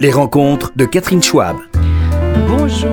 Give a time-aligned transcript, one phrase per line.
[0.00, 1.56] Les rencontres de Catherine Schwab.
[2.48, 2.90] Bonjour,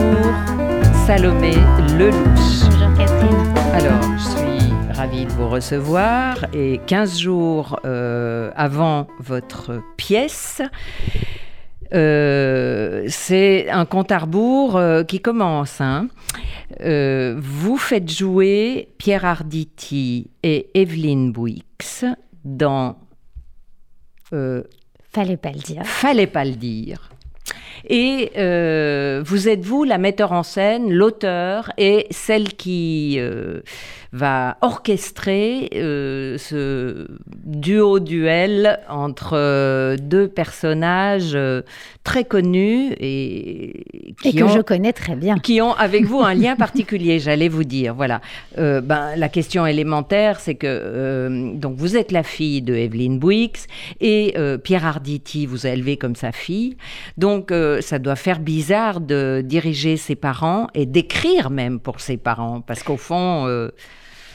[1.05, 1.53] Salomé
[1.97, 2.69] Lelouch.
[2.69, 3.57] Bonjour Catherine.
[3.73, 10.61] Alors, je suis ravie de vous recevoir et 15 jours euh, avant votre pièce,
[11.93, 15.79] euh, c'est un compte à rebours euh, qui commence.
[15.79, 16.09] hein.
[16.81, 21.63] Euh, vous faites jouer Pierre Arditi et Evelyne Bouix
[22.43, 22.97] dans
[24.33, 24.63] euh,
[25.17, 25.81] Fallait pas le dire.
[25.83, 27.09] Fallait pas le dire.
[27.89, 33.61] Et euh, vous êtes vous la metteur en scène, l'auteur et celle qui euh,
[34.17, 37.07] va orchestrer euh, ce
[37.45, 41.61] duo-duel entre euh, deux personnages euh,
[42.03, 43.83] très connus et
[44.21, 45.37] qui Et que ont je connais très bien.
[45.37, 47.93] qui ont avec vous un lien particulier, j'allais vous dire.
[47.93, 48.21] Voilà.
[48.57, 53.19] Euh, ben, la question élémentaire, c'est que euh, donc vous êtes la fille de Evelyne
[53.19, 53.67] Bouix
[54.01, 56.75] et Pierre Arditi vous a élevé comme sa fille.
[57.17, 62.61] Donc ça doit faire bizarre de diriger ses parents et d'écrire même pour ses parents,
[62.61, 63.69] parce qu'au fond, euh,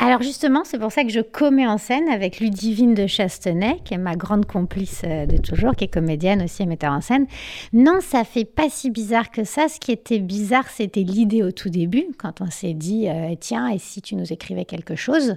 [0.05, 3.95] Alors justement, c'est pour ça que je commets en scène avec Ludivine de Chastenay, qui
[3.95, 7.27] est ma grande complice euh, de toujours, qui est comédienne aussi et metteur en scène.
[7.73, 9.69] Non, ça fait pas si bizarre que ça.
[9.69, 13.69] Ce qui était bizarre, c'était l'idée au tout début, quand on s'est dit, euh, tiens,
[13.69, 15.37] et si tu nous écrivais quelque chose?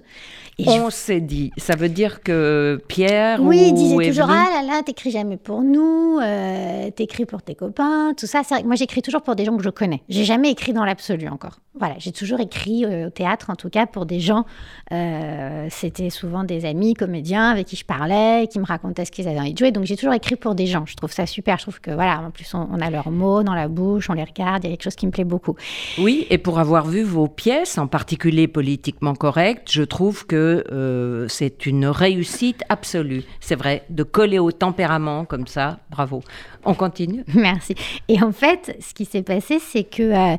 [0.58, 1.52] Et je- on s'est dit.
[1.58, 5.38] Ça veut dire que Pierre Oui, ou il disait toujours Ah là là, t'écris jamais
[5.38, 8.42] pour nous, euh, t'écris pour tes copains, tout ça.
[8.44, 10.02] C'est vrai que moi, j'écris toujours pour des gens que je connais.
[10.10, 11.60] J'ai jamais écrit dans l'absolu encore.
[11.78, 14.46] Voilà, j'ai toujours écrit euh, au théâtre, en tout cas, pour des gens.
[14.92, 19.28] Euh, C'était souvent des amis comédiens avec qui je parlais, qui me racontaient ce qu'ils
[19.28, 19.72] avaient envie de jouer.
[19.72, 20.86] Donc, j'ai toujours écrit pour des gens.
[20.86, 21.58] Je trouve ça super.
[21.58, 24.24] Je trouve que, voilà, en plus, on, a leurs mots dans la bouche, on les
[24.24, 24.64] regarde.
[24.64, 25.56] Il y a quelque chose qui me plaît beaucoup.
[25.98, 31.28] Oui, et pour avoir vu vos pièces, en particulier politiquement correctes, je trouve que euh,
[31.28, 33.24] c'est une réussite absolue.
[33.40, 36.22] C'est vrai, de coller au tempérament comme ça, bravo.
[36.66, 37.76] On continue Merci.
[38.08, 40.38] Et en fait, ce qui s'est passé, c'est que euh,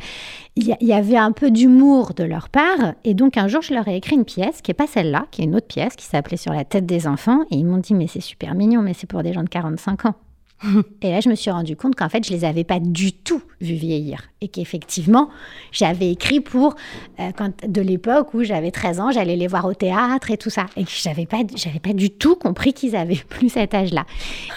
[0.57, 2.95] il y, y avait un peu d'humour de leur part.
[3.05, 5.43] Et donc, un jour, je leur ai écrit une pièce qui est pas celle-là, qui
[5.43, 7.43] est une autre pièce qui s'appelait Sur la tête des enfants.
[7.51, 10.07] Et ils m'ont dit, mais c'est super mignon, mais c'est pour des gens de 45
[10.07, 10.15] ans.
[11.03, 13.43] Et là, je me suis rendu compte qu'en fait, je les avais pas du tout
[13.61, 14.23] vus vieillir.
[14.41, 15.29] Et qu'effectivement,
[15.73, 16.75] j'avais écrit pour,
[17.21, 20.51] euh, quand, de l'époque où j'avais 13 ans, j'allais les voir au théâtre et tout
[20.51, 20.67] ça.
[20.77, 24.05] Et que j'avais pas, j'avais pas du tout compris qu'ils avaient plus cet âge-là.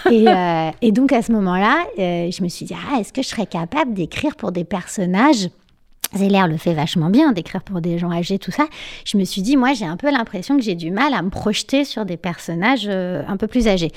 [0.09, 3.21] Et, euh, et donc, à ce moment-là, euh, je me suis dit, ah, est-ce que
[3.21, 5.49] je serais capable d'écrire pour des personnages
[6.15, 8.67] Zélair le fait vachement bien, d'écrire pour des gens âgés, tout ça.
[9.05, 11.29] Je me suis dit, moi, j'ai un peu l'impression que j'ai du mal à me
[11.29, 13.91] projeter sur des personnages euh, un peu plus âgés.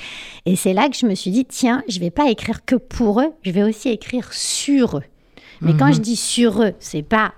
[0.45, 3.21] Et c'est là que je me suis dit, tiens, je vais pas écrire que pour
[3.21, 5.05] eux, je vais aussi écrire sur eux.
[5.63, 7.33] Mais quand je dis sur eux, c'est pas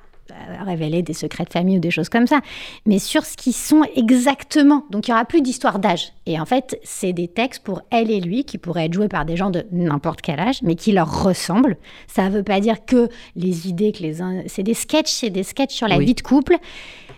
[0.65, 2.41] révéler des secrets de famille ou des choses comme ça,
[2.87, 4.85] mais sur ce qu'ils sont exactement.
[4.91, 6.13] Donc il y aura plus d'histoire d'âge.
[6.27, 9.25] Et en fait, c'est des textes pour elle et lui qui pourraient être joués par
[9.25, 11.77] des gens de n'importe quel âge, mais qui leur ressemblent.
[12.07, 15.31] Ça ne veut pas dire que les idées que les uns, c'est des sketchs, c'est
[15.31, 16.07] des sketchs sur la Oui.
[16.07, 16.57] vie de couple.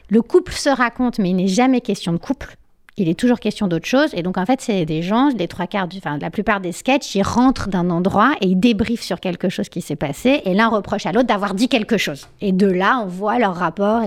[0.09, 2.57] Le couple se raconte, mais il n'est jamais question de couple.
[2.99, 4.11] Il est toujours question d'autre chose.
[4.15, 7.15] Et donc, en fait, c'est des gens, les trois quarts, enfin, la plupart des sketchs,
[7.15, 10.41] ils rentrent d'un endroit et ils débriefent sur quelque chose qui s'est passé.
[10.47, 12.29] Et l'un reproche à l'autre d'avoir dit quelque chose.
[12.41, 14.01] Et de là, on voit leur rapport.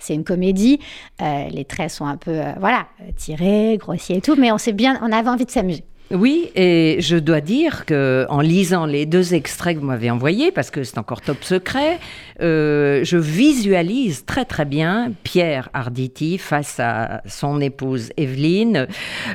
[0.00, 0.80] C'est une comédie.
[1.20, 2.86] Euh, les traits sont un peu, euh, voilà,
[3.16, 4.34] tirés, grossiers et tout.
[4.36, 5.84] Mais on sait bien, on avait envie de s'amuser.
[6.10, 10.50] Oui, et je dois dire que en lisant les deux extraits que vous m'avez envoyés,
[10.50, 11.98] parce que c'est encore top secret,
[12.42, 18.88] euh, je visualise très très bien Pierre Arditi face à son épouse Evelyne,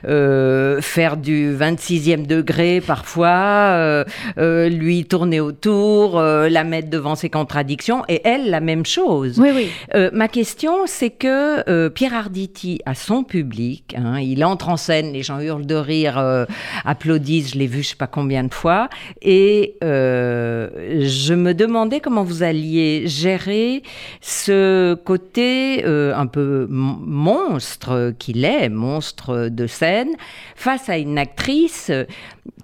[0.08, 4.06] euh, faire du 26e degré parfois,
[4.38, 9.40] euh, lui tourner autour, la mettre devant ses contradictions, et elle la même chose.
[9.40, 9.70] Oui, oui.
[10.14, 13.96] Ma question, c'est que Pierre Arditi a son public.
[13.98, 16.46] hein, il entre en scène, les gens hurlent de rire,
[16.86, 17.54] applaudissent.
[17.54, 18.90] Je l'ai vu, je sais pas combien de fois.
[19.22, 20.70] Et euh,
[21.06, 23.84] je me demandais comment vous alliez gérer
[24.22, 30.10] ce côté euh, un peu monstre qu'il est, monstre de scène,
[30.56, 31.92] face à une actrice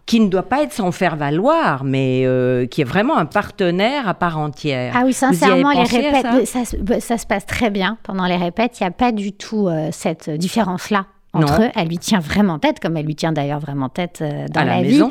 [0.06, 4.08] qui ne doit pas être sans faire valoir, mais euh, qui est vraiment un partenaire
[4.08, 4.94] à part entière.
[4.98, 6.46] Ah oui, sincèrement, les répètes, ça?
[6.46, 8.80] ça, se- ça se passe très bien pendant les répètes.
[8.80, 11.66] Il n'y a pas du tout euh, cette différence-là entre Non.
[11.66, 11.72] eux.
[11.76, 14.66] Elle lui tient vraiment tête, comme elle lui tient d'ailleurs vraiment tête euh, dans à
[14.66, 15.02] la, la, vie.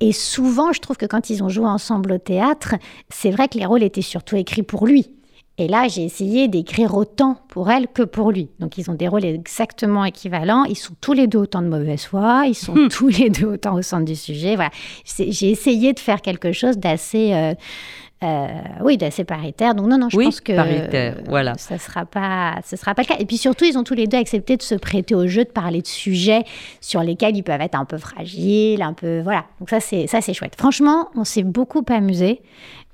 [0.00, 2.74] Et souvent, je trouve que quand ils ont joué ensemble au théâtre,
[3.08, 5.10] c'est vrai que les rôles étaient surtout écrits pour lui.
[5.58, 8.48] Et là, j'ai essayé d'écrire autant pour elle que pour lui.
[8.58, 10.64] Donc, ils ont des rôles exactement équivalents.
[10.64, 12.44] Ils sont tous les deux autant de mauvaise foi.
[12.46, 14.54] Ils sont tous les deux autant au centre du sujet.
[14.56, 14.70] Voilà.
[15.04, 17.32] J'ai essayé de faire quelque chose d'assez.
[17.34, 17.54] euh,
[18.24, 18.46] Euh,
[18.84, 19.74] oui, c'est paritaire.
[19.74, 21.54] Donc non, non, je Oui, pense que paritaire, voilà.
[21.58, 23.16] ça sera pas, ce sera pas le cas.
[23.18, 25.50] Et puis surtout, ils ont tous les deux accepté de se prêter au jeu, de
[25.50, 26.44] parler de sujets
[26.80, 29.46] sur lesquels ils peuvent être un peu fragiles, un peu voilà.
[29.58, 30.54] Donc ça, c'est ça, c'est chouette.
[30.56, 32.42] Franchement, on s'est beaucoup amusé.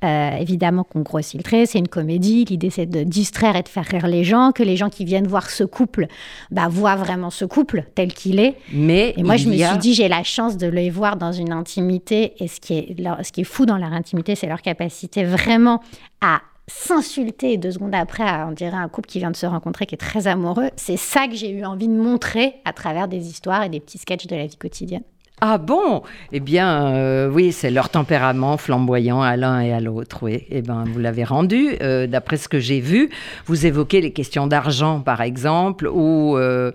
[0.04, 2.44] Euh, évidemment qu'on grossit le trait, c'est une comédie.
[2.44, 5.26] L'idée, c'est de distraire et de faire rire les gens, que les gens qui viennent
[5.26, 6.06] voir ce couple
[6.52, 8.54] bah, voient vraiment ce couple tel qu'il est.
[8.72, 11.32] Mais Et moi, je me a- suis dit, j'ai la chance de les voir dans
[11.32, 12.34] une intimité.
[12.38, 15.24] Et ce qui est, leur- ce qui est fou dans leur intimité, c'est leur capacité
[15.24, 15.82] vraiment
[16.20, 19.84] à s'insulter deux secondes après, à- on dirait un couple qui vient de se rencontrer,
[19.86, 20.70] qui est très amoureux.
[20.76, 23.98] C'est ça que j'ai eu envie de montrer à travers des histoires et des petits
[23.98, 25.02] sketchs de la vie quotidienne.
[25.40, 26.02] Ah bon?
[26.32, 30.28] Eh bien, euh, oui, c'est leur tempérament flamboyant à l'un et à l'autre.
[30.28, 31.76] Eh bien, vous l'avez rendu.
[31.80, 33.08] Euh, D'après ce que j'ai vu,
[33.46, 36.72] vous évoquez les questions d'argent, par exemple, où euh,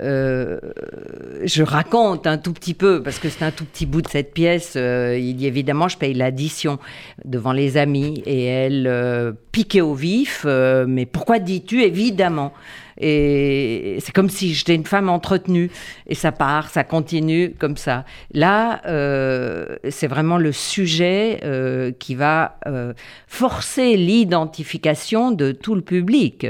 [0.00, 0.58] euh,
[1.44, 4.34] je raconte un tout petit peu, parce que c'est un tout petit bout de cette
[4.34, 4.74] pièce.
[4.74, 6.80] il dit évidemment, je paye l'addition
[7.24, 10.44] devant les amis, et elle piquait au vif.
[10.44, 12.52] mais pourquoi dis-tu évidemment?
[13.00, 15.70] Et c'est comme si j'étais une femme entretenue.
[16.06, 18.04] Et ça part, ça continue comme ça.
[18.34, 22.92] Là, euh, c'est vraiment le sujet euh, qui va euh,
[23.26, 26.46] forcer l'identification de tout le public.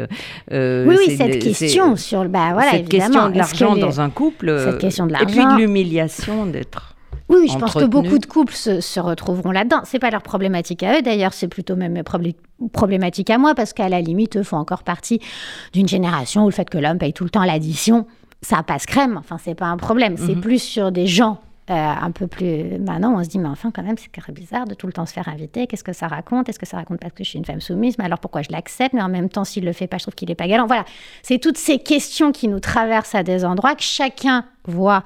[0.53, 2.29] Euh, oui, oui, cette question sur le.
[2.29, 3.31] Bah, voilà, cette évidemment.
[3.31, 4.49] question de l'argent les- dans un couple.
[4.49, 5.57] euh, Cette question de Et puis l'argent.
[5.57, 6.95] de l'humiliation d'être.
[7.31, 9.81] Oui, je pense que beaucoup de couples se, se retrouveront là-dedans.
[9.85, 12.03] C'est pas leur problématique à eux, d'ailleurs, c'est plutôt même
[12.73, 15.21] problématique à moi, parce qu'à la limite, eux font encore partie
[15.73, 18.07] d'une génération où le fait que l'homme paye tout le temps l'addition,
[18.43, 19.17] ça passe crème.
[19.19, 20.17] Enfin, c'est pas un problème.
[20.17, 20.41] C'est Mhm.
[20.41, 21.39] plus sur des gens.
[21.69, 24.65] euh, un peu plus maintenant on se dit mais enfin quand même c'est très bizarre
[24.67, 26.49] de tout le temps se faire inviter qu'est-ce que ça raconte?
[26.49, 27.97] Est-ce que ça raconte parce que je suis une femme soumise?
[27.97, 28.93] Mais alors pourquoi je l'accepte?
[28.93, 30.85] Mais en même temps s'il le fait pas je trouve qu'il est pas galant voilà
[31.23, 35.05] c'est toutes ces questions qui nous traversent à des endroits que chacun voit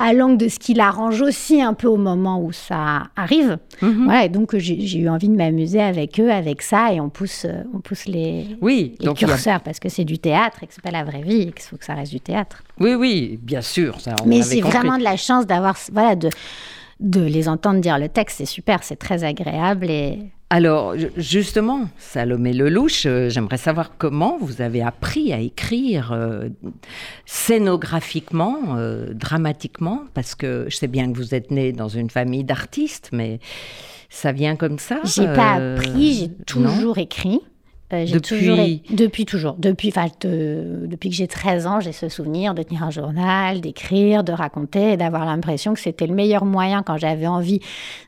[0.00, 3.58] à l'angle de ce qui l'arrange aussi un peu au moment où ça arrive.
[3.82, 4.04] Mhm.
[4.04, 7.08] Voilà, et donc j'ai j'ai eu envie de m'amuser avec eux, avec ça, et on
[7.08, 10.62] pousse, euh, on pousse les, Oui, les donc a- curseurs parce que c'est du théâtre
[10.62, 12.62] et que c'est pas la vraie vie et qu'il faut que ça reste du théâtre.
[12.78, 14.00] oui, oui, bien sûr.
[14.00, 16.30] Ça, on Mais c'est vraiment de la chance d'avoir, voilà, de,
[17.00, 20.18] de les entendre dire le texte, c'est super, c'est très agréable et
[20.50, 26.48] Alors, ju- justement, Salomé Lelouch, euh, j'aimerais savoir comment vous avez appris à écrire euh,
[27.26, 32.44] scénographiquement, euh, dramatiquement, parce que je sais bien que vous êtes né dans une famille
[32.44, 33.40] d'artistes, mais
[34.08, 36.28] ça vient comme ça J'ai pas appris, j'ai
[36.62, 36.70] non?
[36.72, 37.40] toujours écrit.
[37.92, 38.58] Euh, Depuis- toujours
[38.90, 43.62] depuis toujours, depuis, depuis que j'ai 13 ans, j'ai ce souvenir de tenir un journal,
[43.62, 47.60] d'écrire, de raconter, et d'avoir l'impression que c'était le meilleur moyen quand j'avais envie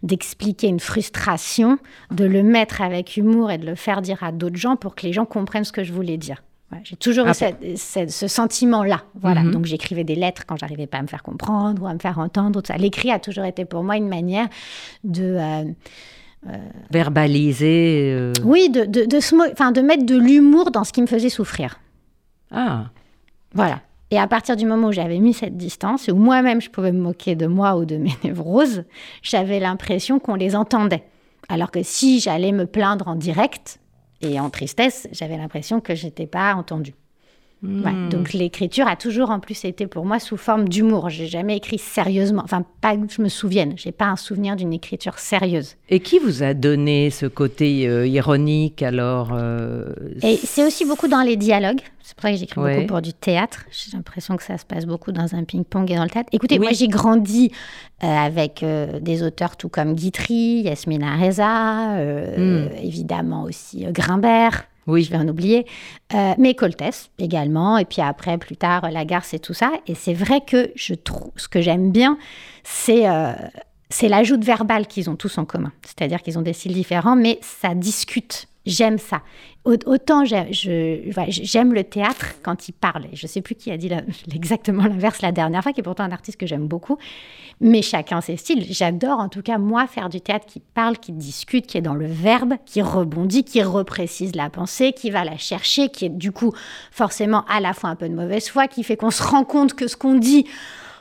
[0.02, 1.78] d'expliquer une frustration,
[2.10, 5.06] de le mettre avec humour et de le faire dire à d'autres gens pour que
[5.06, 6.42] les gens comprennent ce que je voulais dire.
[6.72, 9.02] Ouais, j'ai toujours Ah eu cette- cette- ce sentiment-là.
[9.14, 9.40] Voilà.
[9.42, 9.50] Mhm.
[9.50, 12.18] Donc j'écrivais des lettres quand j'arrivais pas à me faire comprendre ou à me faire
[12.18, 12.62] entendre.
[12.78, 14.46] L'écrit a toujours été pour moi une manière
[15.04, 15.64] de euh,
[16.90, 18.12] Verbaliser.
[18.14, 21.78] euh, oui, de, de, de, se mettre de l'humour dans ce qui me faisait souffrir.
[22.50, 22.86] Ah,
[23.54, 23.80] Voilà.
[24.10, 27.00] Et à partir du moment où j'avais mis cette distance, où moi-même je pouvais me
[27.00, 28.84] moquer de moi ou de mes névroses,
[29.22, 31.04] j'avais l'impression qu'on les entendait.
[31.48, 33.78] Alors que si j'allais me plaindre en direct
[34.20, 36.94] et en tristesse, j'avais l'impression que je n'étais pas entendue.
[37.62, 41.10] Ouais, donc l'écriture a toujours en plus été pour moi sous forme d'humour.
[41.10, 42.40] J'ai jamais écrit sérieusement.
[42.42, 43.74] Enfin, pas que je me souvienne.
[43.76, 45.76] J'ai pas un souvenir d'une écriture sérieuse.
[45.90, 49.92] Et qui vous a donné ce côté euh, ironique alors euh,
[50.22, 51.80] Et c'est aussi beaucoup dans les dialogues.
[52.02, 52.74] C'est pour ça que j'écris Ouais.
[52.76, 53.66] beaucoup pour du théâtre.
[53.70, 56.30] J'ai l'impression que ça se passe beaucoup dans un ping-pong et dans le théâtre.
[56.32, 56.62] Écoutez, Oui.
[56.64, 57.52] moi j'ai grandi
[58.02, 58.64] euh, avec
[59.02, 64.64] des auteurs tout comme Guitry, Yasmina Reza, euh, évidemment aussi Grimbert.
[64.90, 65.04] Oui.
[65.04, 65.66] Je vais en oublier.
[66.14, 67.78] Euh, mais Coltès également.
[67.78, 69.72] Et puis après, plus tard, euh, Lagarce et tout ça.
[69.86, 72.18] Et c'est vrai que je trouve, ce que j'aime bien,
[72.64, 73.32] c'est euh,
[73.88, 75.72] c'est l'ajout verbal qu'ils ont tous en commun.
[75.84, 78.46] C'est-à-dire qu'ils ont des styles différents, mais ça discute.
[78.66, 79.22] J'aime ça.
[79.64, 83.06] Au- Autant j'aime le théâtre quand il parle.
[83.12, 83.90] Je ne sais plus qui a dit
[84.34, 86.96] exactement l'inverse la dernière fois, qui est pourtant un artiste que j'aime beaucoup.
[87.60, 88.64] Mais chacun ses styles.
[88.70, 91.94] J'adore en tout cas, moi, faire du théâtre qui parle, qui discute, qui est dans
[91.94, 96.32] le verbe, qui rebondit, qui reprécise la pensée, qui va la chercher, qui est du
[96.32, 96.52] coup
[96.90, 99.74] forcément à la fois un peu de mauvaise foi, qui fait qu'on se rend compte
[99.74, 100.46] que ce qu'on dit,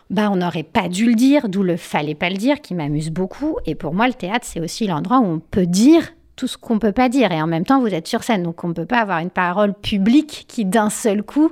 [0.10, 3.10] bah, on n'aurait pas dû le dire, d'où le fallait pas le dire, qui m'amuse
[3.10, 3.56] beaucoup.
[3.66, 6.80] Et pour moi, le théâtre, c'est aussi l'endroit où on peut dire tout ce qu'on
[6.80, 7.34] peut pas dire.
[7.34, 9.30] Et en même temps, vous êtes sur scène, donc on ne peut pas avoir une
[9.30, 11.52] parole publique qui, d'un seul coup,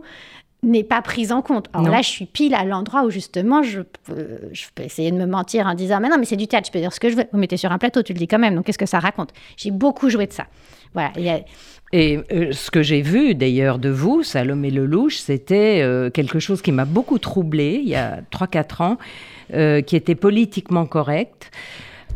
[0.63, 1.67] n'est pas prise en compte.
[1.73, 1.91] Alors Non.
[1.91, 5.25] là, je suis pile à l'endroit où justement, je peux, je peux essayer de me
[5.25, 7.17] mentir en disant, mais non, mais c'est du théâtre, je peux dire ce que je
[7.17, 7.25] veux.
[7.33, 9.31] Vous mettez sur un plateau, tu le dis quand même, donc qu'est-ce que ça raconte?
[9.57, 10.45] J'ai beaucoup joué de ça.
[10.93, 11.11] Voilà.
[11.91, 16.61] Et euh, ce que j'ai vu d'ailleurs de vous, Salomé Lelouch, c'était euh, quelque chose
[16.61, 18.97] qui m'a beaucoup troublé il y a 3-4 ans,
[19.53, 21.51] euh, qui était politiquement correct.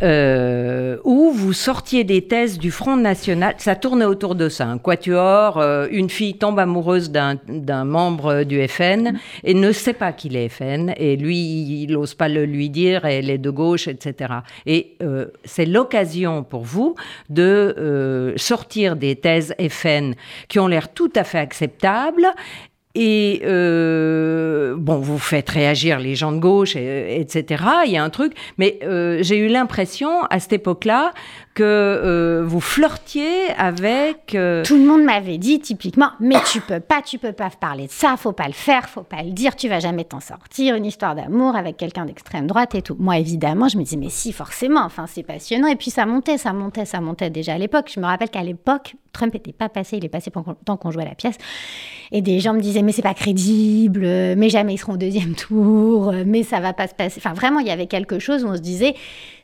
[0.03, 3.53] Euh, où vous sortiez des thèses du Front National.
[3.58, 4.67] Ça tournait autour de ça.
[4.67, 10.12] Un quatuor, euh, une fille tombe amoureuse d'un membre du FN et ne sait pas
[10.12, 10.93] qu'il est FN.
[10.98, 11.38] Et lui,
[11.84, 14.34] il n'ose pas le lui dire, elle est de gauche, etc.
[14.65, 16.96] Et euh, c'est l'occasion pour vous
[17.29, 20.13] de sortir des thèses FN
[20.48, 22.27] qui ont l'air tout à fait acceptables
[22.96, 27.64] et euh, bon, vous faites réagir les gens de gauche, etc.
[27.86, 31.14] Il y a un truc, mais euh, j'ai eu l'impression à cette époque-là
[31.53, 34.36] que euh, vous flirtiez avec.
[34.36, 37.88] Euh, Tout le monde m'avait dit typiquement, mais tu peux pas, tu peux pas parler
[37.88, 40.75] de ça, faut pas le faire, faut pas le dire, tu vas jamais t'en sortir.
[40.75, 42.96] Une histoire d'amour avec quelqu'un d'extrême droite et tout.
[43.00, 45.67] Moi, évidemment, je me dis, mais si, forcément, enfin, c'est passionnant.
[45.67, 47.91] Et puis ça montait, ça montait, ça montait déjà à l'époque.
[47.93, 51.05] Je me rappelle qu'à l'époque, Trump n'était pas passé, il est passé pendant qu'on jouait
[51.05, 51.38] la pièce.
[52.13, 55.36] Et des gens me disaient, mais c'est pas crédible, mais jamais ils seront au deuxième
[55.36, 57.22] tour, mais ça va pas se passer.
[57.24, 58.96] Enfin, vraiment, il y avait quelque chose où on se disait,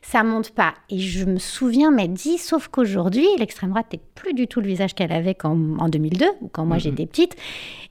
[0.01, 0.73] ça monte pas.
[0.89, 4.67] Et je me souviens m'être dit, sauf qu'aujourd'hui, l'extrême droite n'est plus du tout le
[4.67, 7.35] visage qu'elle avait quand, en 2002 ou quand moi j'étais petite.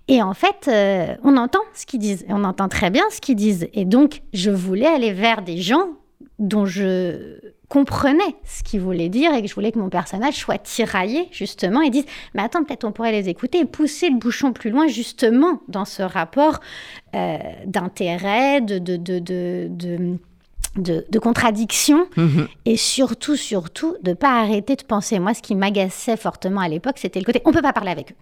[0.08, 3.36] Et en fait, euh, on entend ce qu'ils disent, on entend très bien ce qu'ils
[3.36, 3.68] disent.
[3.74, 5.88] Et donc, je voulais aller vers des gens
[6.38, 10.58] dont je comprenais ce qu'ils voulaient dire et que je voulais que mon personnage soit
[10.58, 14.52] tiraillé justement et dise mais attends peut-être on pourrait les écouter et pousser le bouchon
[14.52, 16.60] plus loin justement dans ce rapport
[17.16, 20.18] euh, d'intérêt de, de, de, de
[20.76, 22.48] de, contradictions mhm.
[22.64, 25.18] et surtout, surtout, de pas arrêter de penser.
[25.18, 28.12] Moi, ce qui m'agaçait fortement à l'époque, c'était le côté on peut pas parler avec
[28.12, 28.16] eux.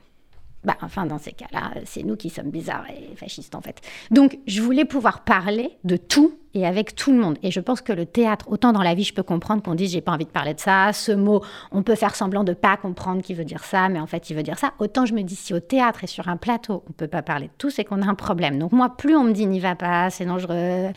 [0.64, 3.80] Bah, enfin, dans ces cas-là, c'est nous qui sommes bizarres et fascistes, en fait.
[4.10, 7.36] Donc, je voulais pouvoir parler de tout et avec tout le monde.
[7.42, 9.92] Et je pense que le théâtre, autant dans la vie, je peux comprendre qu'on dise
[9.92, 11.42] j'ai pas envie de parler de ça, ce mot,
[11.72, 14.36] on peut faire semblant de pas comprendre qui veut dire ça, mais en fait, il
[14.36, 14.72] veut dire ça.
[14.78, 17.46] Autant je me dis si au théâtre et sur un plateau, on peut pas parler
[17.46, 18.58] de tout, c'est qu'on a un problème.
[18.58, 20.92] Donc, moi, plus on me dit n'y va pas, c'est dangereux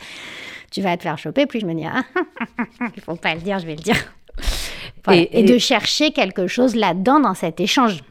[0.70, 1.46] tu vas te faire choper.
[1.46, 2.02] Puis je me dis, ah,
[2.96, 3.96] il faut pas le dire, je vais le dire.
[5.10, 8.02] Et, de chercher quelque chose là-dedans dans cet échange.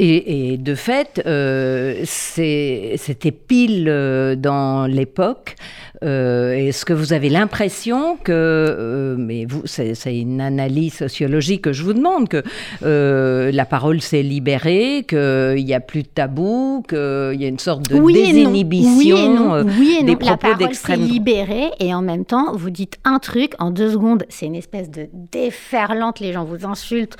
[0.00, 5.54] Et, de fait, euh, c'était pile euh, dans l'époque
[6.04, 11.82] est-ce que vous avez l'impression que, euh, mais vous, c'est une analyse sociologique que je
[11.82, 12.42] vous demande, que
[12.82, 17.58] euh, la parole s'est libérée, qu'il n'y a plus de tabou, qu'il y a une
[17.58, 19.16] sorte de désinhibition
[19.64, 20.16] oui et non.
[20.24, 24.24] La parole s'est libérée et en même temps, vous dites un truc, en deux secondes,
[24.28, 27.16] c'est une espèce de déferlante, les gens vous insultent.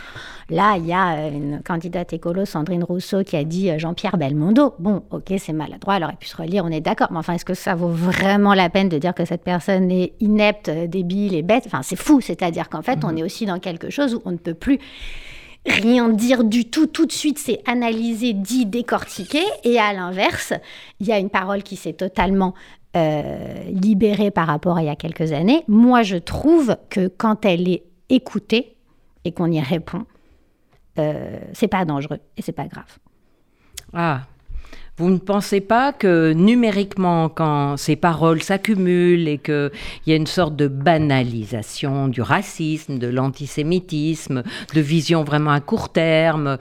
[0.50, 4.74] Là, il y a une candidate écolo, Sandrine Rousseau, qui a dit Jean-Pierre Belmondo.
[4.78, 7.46] Bon, ok, c'est maladroit, elle aurait pu se relire, on est d'accord, mais enfin, est-ce
[7.46, 11.42] que ça vaut vraiment la peine de dire que cette personne est inepte, débile et
[11.42, 11.62] bête.
[11.66, 12.20] Enfin, c'est fou.
[12.20, 13.18] C'est-à-dire qu'en fait, on mhm.
[13.18, 14.80] est aussi dans quelque chose où on ne peut plus
[15.64, 16.88] rien dire du tout.
[16.88, 19.38] Tout de suite, c'est analysé, dit, décortiqué.
[19.62, 20.52] Et à l'inverse,
[20.98, 22.52] il y a une parole qui s'est totalement
[22.96, 25.62] euh, libérée par rapport à il y a quelques années.
[25.68, 28.76] Moi, je trouve que quand elle est écoutée
[29.24, 30.04] et qu'on y répond,
[30.98, 32.98] euh, c'est pas dangereux et c'est pas grave.
[33.92, 34.22] Ah,
[34.96, 39.70] vous ne pensez pas que numériquement, quand ces paroles s'accumulent et qu'il
[40.06, 45.88] y a une sorte de banalisation du racisme, de l'antisémitisme, de vision vraiment à court
[45.88, 46.58] terme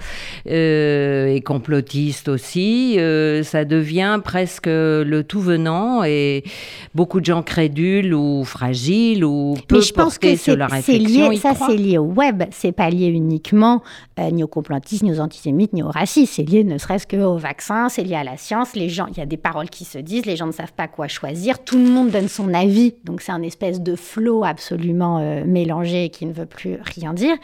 [0.50, 6.44] euh, et complotiste aussi, euh, ça devient presque le tout venant et
[6.96, 11.30] beaucoup de gens crédules ou fragiles ou peu je pense que sur la réflexion.
[11.30, 13.84] Lié, ça, c'est lié au web, c'est pas lié uniquement
[14.20, 16.34] euh, ni aux complotistes, ni aux antisémites, ni aux racistes.
[16.36, 19.22] C'est lié ne serait-ce qu'au vaccin, c'est lié à la science, les gens, il y
[19.22, 21.90] a des paroles qui se disent, les gens ne savent pas quoi choisir, tout le
[21.90, 26.34] monde donne son avis, donc c'est un espèce de flot absolument euh, mélangé qui ne
[26.34, 27.36] veut plus rien dire.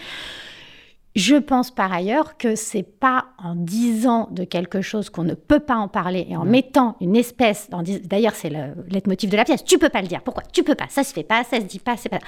[1.16, 5.60] Je pense par ailleurs que c'est pas en disant de quelque chose qu'on ne peut
[5.60, 7.68] pas en parler et en mettant une espèce,
[8.04, 10.44] d'ailleurs c'est le leitmotiv de la pièce, tu peux pas le dire, pourquoi?
[10.54, 12.20] Tu peux pas, ça se fait pas, ça se dit pas, c'est pas.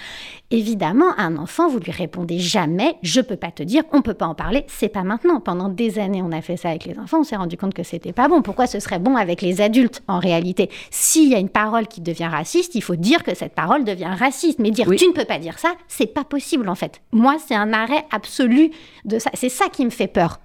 [0.50, 4.26] Évidemment, un enfant, vous lui répondez jamais, je peux pas te dire, on peut pas
[4.26, 5.40] en parler, c'est pas maintenant.
[5.40, 7.84] Pendant des années, on a fait ça avec les enfants, on s'est rendu compte que
[7.84, 8.42] c'était pas bon.
[8.42, 10.72] Pourquoi ce serait bon avec les adultes en réalité?
[10.90, 14.14] S'il y a une parole qui devient raciste, il faut dire que cette parole devient
[14.18, 17.02] raciste, mais dire tu ne peux pas dire ça, c'est pas possible en fait.
[17.12, 18.71] Moi, c'est un arrêt absolu
[19.06, 19.30] de ça.
[19.34, 20.40] C'est ça qui me fait peur.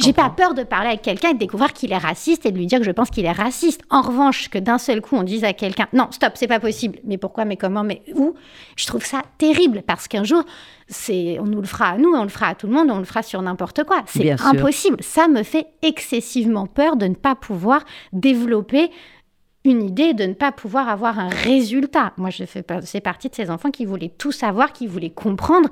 [0.00, 2.58] J'ai pas peur de parler avec quelqu'un et de découvrir qu'il est raciste et de
[2.58, 3.80] lui dire que je pense qu'il est raciste.
[3.88, 6.98] En revanche, que d'un seul coup on dise à quelqu'un non, stop, c'est pas possible.
[7.04, 8.34] Mais pourquoi Mais comment Mais où?
[8.76, 10.44] Je trouve ça terrible parce qu'un jour,
[10.88, 12.98] c'est on nous le fera à nous, on le fera à tout le monde, on
[12.98, 14.02] le fera sur n'importe quoi.
[14.06, 14.98] C'est impossible.
[15.00, 17.82] Ça me fait excessivement peur de ne pas pouvoir
[18.12, 18.90] développer
[19.64, 22.12] une idée de ne pas pouvoir avoir un résultat.
[22.16, 22.62] Moi, je fais
[23.00, 25.68] partie de ces enfants qui voulaient tout savoir, qui voulaient comprendre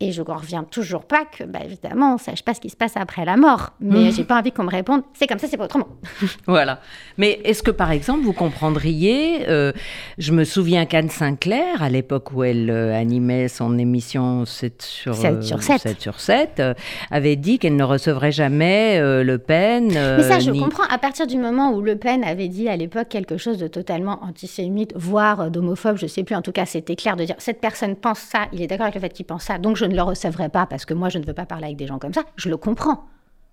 [0.00, 2.70] Et je ne reviens toujours pas que, bah, évidemment, on ne sache pas ce qui
[2.70, 3.70] se passe après la mort.
[3.80, 4.12] Mais Mmh.
[4.12, 5.88] j'ai pas envie qu'on me réponde, c'est comme ça, c'est pas autrement.
[6.46, 6.80] Voilà.
[7.16, 9.72] Mais est-ce que, par exemple, vous comprendriez, euh,
[10.18, 15.14] je me souviens qu'Anne Sinclair, à l'époque où elle euh, animait son émission 7 sur,
[15.16, 15.80] 7 sur 7.
[15.80, 16.74] 7 sur 7, euh,
[17.10, 19.88] avait dit qu'elle ne recevrait jamais euh, Le Pen.
[19.88, 20.84] Mais ça, je ni- comprends.
[20.90, 24.20] À partir du moment où Le Pen avait dit à l'époque quelque chose de totalement
[24.22, 27.60] antisémite, voire euh, d'homophobe, je sais plus, en tout cas, c'était clair de dire cette
[27.60, 29.94] personne pense ça, il est d'accord avec le fait qu'il pense ça, donc je ne
[29.96, 32.14] le recevrai pas parce que moi, je ne veux pas parler avec des gens comme
[32.14, 32.22] ça.
[32.36, 33.04] Je le comprends.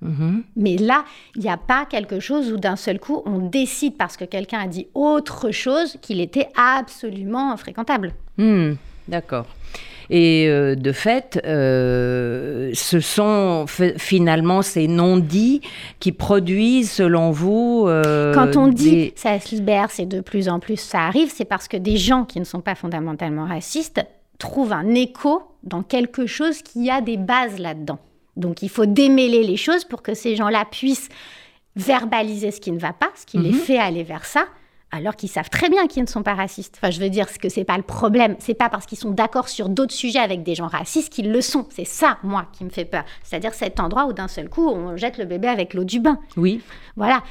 [0.01, 0.44] Mhm.
[0.58, 4.18] Mais là, il n'y a pas quelque chose où d'un seul coup, on décide parce
[4.18, 8.12] que quelqu'un a dit autre chose qu'il était absolument fréquentable.
[8.38, 8.74] Hmm,
[9.08, 9.46] D'accord.
[10.12, 15.62] Et euh, de fait, euh, ce sont fi- finalement ces non-dits
[16.00, 20.48] qui produisent, selon vous, euh, Quand on dit des- ça se libère, c'est de plus
[20.50, 24.06] en plus ça arrive, c'est parce que des gens qui ne sont pas fondamentalement racistes
[24.38, 28.00] trouvent un écho dans quelque chose qui a des bases là-dedans.
[28.38, 31.10] Donc il faut démêler les choses pour que ces gens-là puissent
[31.75, 34.45] verbaliser ce qui ne va pas, ce qui les fait aller vers ça,
[34.91, 36.75] alors qu'ils savent très bien qu'ils ne sont pas racistes.
[36.77, 38.36] Enfin, je veux dire que c'est pas le problème.
[38.39, 41.41] C'est pas parce qu'ils sont d'accord sur d'autres sujets avec des gens racistes qu'ils le
[41.41, 41.67] sont.
[41.69, 43.03] C'est ça, moi, qui me fait peur.
[43.24, 46.19] C'est-à-dire cet endroit où d'un seul coup, on jette le bébé avec l'eau du bain.
[46.38, 46.62] Oui.
[46.95, 47.24] Voilà.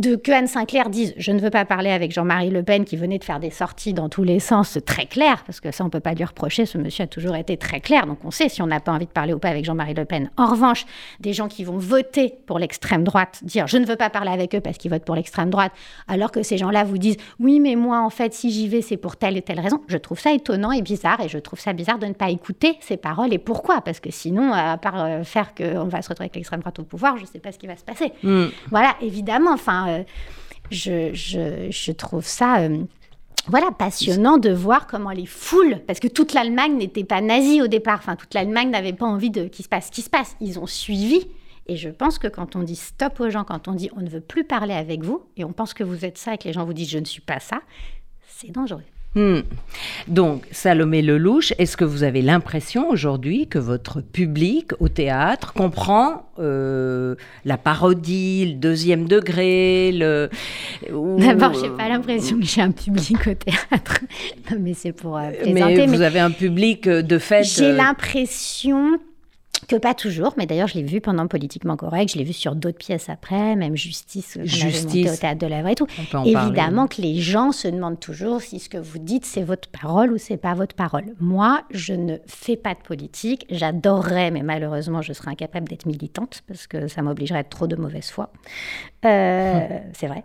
[0.00, 2.96] De que Anne Sinclair dise Je ne veux pas parler avec Jean-Marie Le Pen qui
[2.96, 5.88] venait de faire des sorties dans tous les sens très claires, parce que ça, on
[5.88, 6.64] ne peut pas lui reprocher.
[6.64, 9.04] Ce monsieur a toujours été très clair, donc on sait si on n'a pas envie
[9.04, 10.30] de parler ou pas avec Jean-Marie Le Pen.
[10.38, 10.86] En revanche,
[11.20, 14.54] des gens qui vont voter pour l'extrême droite, dire Je ne veux pas parler avec
[14.54, 15.72] eux parce qu'ils votent pour l'extrême droite,
[16.08, 18.96] alors que ces gens-là vous disent Oui, mais moi, en fait, si j'y vais, c'est
[18.96, 19.82] pour telle et telle raison.
[19.86, 22.78] Je trouve ça étonnant et bizarre, et je trouve ça bizarre de ne pas écouter
[22.80, 23.34] ces paroles.
[23.34, 23.82] Et pourquoi?
[23.82, 26.84] Parce que sinon, à part euh, faire qu'on va se retrouver avec l'extrême droite au
[26.84, 28.14] pouvoir, je ne sais pas ce qui va se passer.
[28.22, 28.46] Hmm.
[28.70, 30.02] Voilà, évidemment, enfin, euh,
[30.70, 32.60] je, trouve ça.
[32.60, 32.84] euh,
[33.46, 37.66] voilà, passionnant de voir comment les foules, parce que toute l'Allemagne n'était pas nazie au
[37.66, 40.36] départ, enfin toute l'Allemagne n'avait pas envie de qu'il se passe ce qui se passe.
[40.40, 41.26] Ils ont suivi,
[41.66, 44.08] et je pense que quand on dit stop aux gens, quand on dit on ne
[44.08, 46.52] veut plus parler avec vous, et on pense que vous êtes ça et que les
[46.52, 47.60] gens vous disent je ne suis pas ça,
[48.28, 48.84] c'est dangereux.
[49.16, 49.40] Hmm.
[50.06, 56.30] Donc, Salomé Lelouch, est-ce que vous avez l'impression aujourd'hui que votre public au théâtre comprend
[56.38, 60.30] euh, la parodie, le deuxième degré, le...
[61.18, 63.98] D'abord, j'ai pas l'impression que j'ai un public au théâtre,
[64.50, 65.52] Non, mais c'est pour euh, plaisanter.
[65.54, 67.42] Mais mais- vous avez un public euh, de fait...
[67.42, 68.96] J'ai euh, l'impression
[69.70, 72.56] que pas toujours, mais d'ailleurs je l'ai vu pendant Politiquement Correct, je l'ai vu sur
[72.56, 75.12] d'autres pièces après, même Justice, Justice.
[75.12, 75.86] au Théâtre de l'Avre et tout.
[76.24, 76.88] Évidemment parler.
[76.88, 80.18] que les gens se demandent toujours si ce que vous dites c'est votre parole ou
[80.18, 81.04] c'est pas votre parole.
[81.20, 86.42] Moi, je ne fais pas de politique, j'adorerais, mais malheureusement je serais incapable d'être militante
[86.48, 88.32] parce que ça m'obligerait à être trop de mauvaise foi.
[89.04, 90.24] Euh, C'est vrai.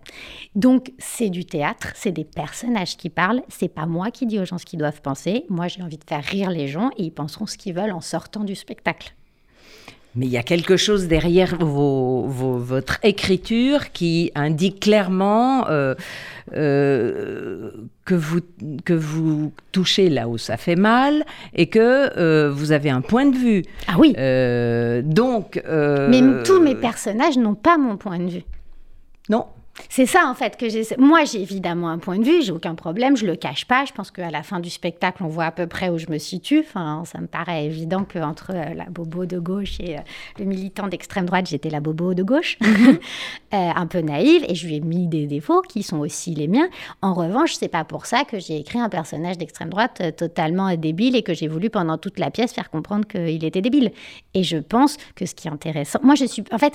[0.56, 4.46] Donc c'est du théâtre, c'est des personnages qui parlent, c'est pas moi qui dis aux
[4.46, 5.46] gens ce qu'ils doivent penser.
[5.50, 8.02] Moi j'ai envie de faire rire les gens et ils penseront ce qu'ils veulent en
[8.02, 9.14] sortant du spectacle.
[10.16, 15.94] Mais il y a quelque chose derrière vos- vos- votre écriture qui indique clairement euh,
[16.54, 17.72] euh,
[18.06, 18.40] que, vous,
[18.86, 23.26] que vous touchez là où ça fait mal et que euh, vous avez un point
[23.26, 23.64] de vue.
[23.88, 25.62] Ah oui, Euh, donc...
[25.68, 28.44] euh, mais tous mes personnages n'ont pas mon point de vue.
[29.30, 29.46] Non.
[29.90, 30.84] C'est ça en fait que j'ai.
[30.98, 33.86] Moi j'ai évidemment un point de vue, j'ai aucun problème, je le cache pas.
[33.86, 36.18] Je pense qu'à la fin du spectacle, on voit à peu près où je me
[36.18, 36.60] situe.
[36.60, 40.02] Enfin, ça me paraît évident qu'entre euh, la bobo de gauche et euh,
[40.40, 42.58] le militant d'extrême droite, j'étais la bobo de gauche,
[43.54, 46.48] Euh, un peu naïve, et je lui ai mis des défauts qui sont aussi les
[46.48, 46.68] miens.
[47.02, 51.16] En revanche, c'est pas pour ça que j'ai écrit un personnage d'extrême droite totalement débile
[51.16, 53.92] et que j'ai voulu pendant toute la pièce faire comprendre qu'il était débile.
[54.34, 56.74] Et je pense que ce qui est intéressant, moi je suis, en fait,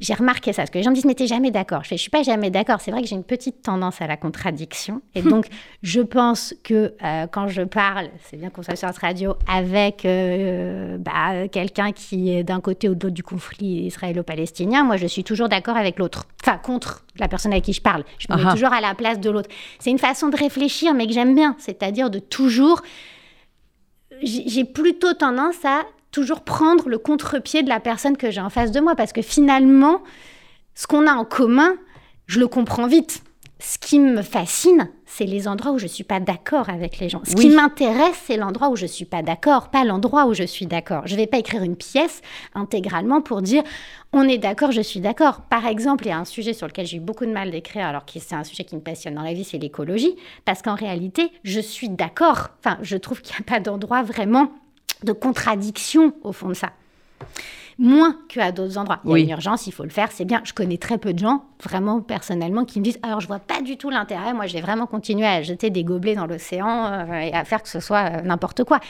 [0.00, 1.82] j'ai remarqué ça parce que les gens me disent mais t'es jamais d'accord.
[1.84, 2.80] Je fais, je suis pas jamais d'accord.
[2.80, 5.46] C'est vrai que j'ai une petite tendance à la contradiction, et donc
[5.82, 10.04] je pense que euh, quand je parle, c'est bien qu'on soit sur cette radio avec
[10.04, 15.06] euh, bah, quelqu'un qui est d'un côté ou de l'autre du conflit israélo-palestinien, moi je
[15.06, 18.04] suis toujours d'accord avec l'autre, enfin contre la personne avec qui je parle.
[18.18, 18.52] Je me mets Ah.
[18.52, 19.48] toujours à la place de l'autre.
[19.78, 22.80] C'est une façon de réfléchir, mais que j'aime bien, c'est-à-dire de toujours
[24.22, 28.70] j'ai plutôt tendance à toujours prendre le contre-pied de la personne que j'ai en face
[28.70, 30.02] de moi parce que finalement,
[30.74, 31.74] ce qu'on a en commun,
[32.32, 33.22] je le comprends vite.
[33.58, 37.20] Ce qui me fascine, c'est les endroits où je suis pas d'accord avec les gens.
[37.24, 40.64] Ce qui m'intéresse, c'est l'endroit où je suis pas d'accord, pas l'endroit où je suis
[40.64, 41.06] d'accord.
[41.06, 42.22] Je vais pas écrire une pièce
[42.54, 43.62] intégralement pour dire
[44.14, 45.42] on est d'accord, je suis d'accord.
[45.42, 47.84] Par exemple, il y a un sujet sur lequel j'ai eu beaucoup de mal d'écrire,
[47.84, 50.16] alors que c'est un sujet qui me passionne dans la vie, c'est l'écologie,
[50.46, 52.48] parce qu'en réalité, je suis d'accord.
[52.60, 54.52] Enfin, je trouve qu'il n'y a pas d'endroit vraiment
[55.04, 56.70] de contradiction au fond de ça.
[57.78, 59.00] Moins qu'à d'autres endroits.
[59.04, 59.22] Il y a Oui.
[59.22, 60.40] une urgence, il faut le faire, c'est bien.
[60.44, 63.60] Je connais très peu de gens, vraiment personnellement, qui me disent Alors, je vois pas
[63.62, 64.34] du tout l'intérêt.
[64.34, 67.62] Moi, je vais vraiment continuer à jeter des gobelets dans l'océan euh, et à faire
[67.62, 68.80] que ce soit euh, n'importe quoi.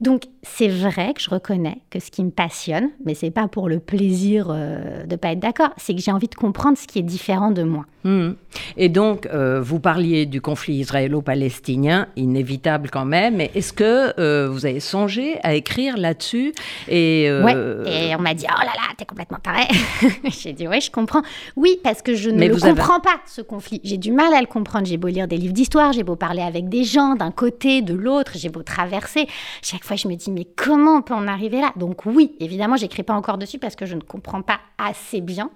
[0.00, 3.68] Donc c'est vrai que je reconnais que ce qui me passionne, mais c'est pas pour
[3.68, 7.00] le plaisir euh, de pas être d'accord, c'est que j'ai envie de comprendre ce qui
[7.00, 7.84] est différent de moi.
[8.04, 8.32] Hmm.
[8.76, 14.48] Et donc, euh, vous parliez du conflit israélo-palestinien, inévitable quand même, mais est-ce que euh,
[14.48, 16.52] vous avez songé à écrire là-dessus
[16.86, 17.54] et, Ouais,
[17.86, 19.64] et on m'a dit, oh là là, t'es complètement taré.
[20.30, 21.22] j'ai dit, oui, je comprends.
[21.56, 23.80] Oui, parce que je ne le comprends pas, ce conflit.
[23.82, 24.86] J'ai du mal à le comprendre.
[24.86, 27.94] J'ai beau lire des livres d'histoire, j'ai beau parler avec des gens d'un côté, de
[27.94, 29.26] l'autre, j'ai beau traverser.
[29.62, 31.72] Chaque fois, je me dis, mais comment on peut en arriver là?
[31.76, 35.50] Donc oui, évidemment, j'écris pas encore dessus parce que je ne comprends pas assez bien.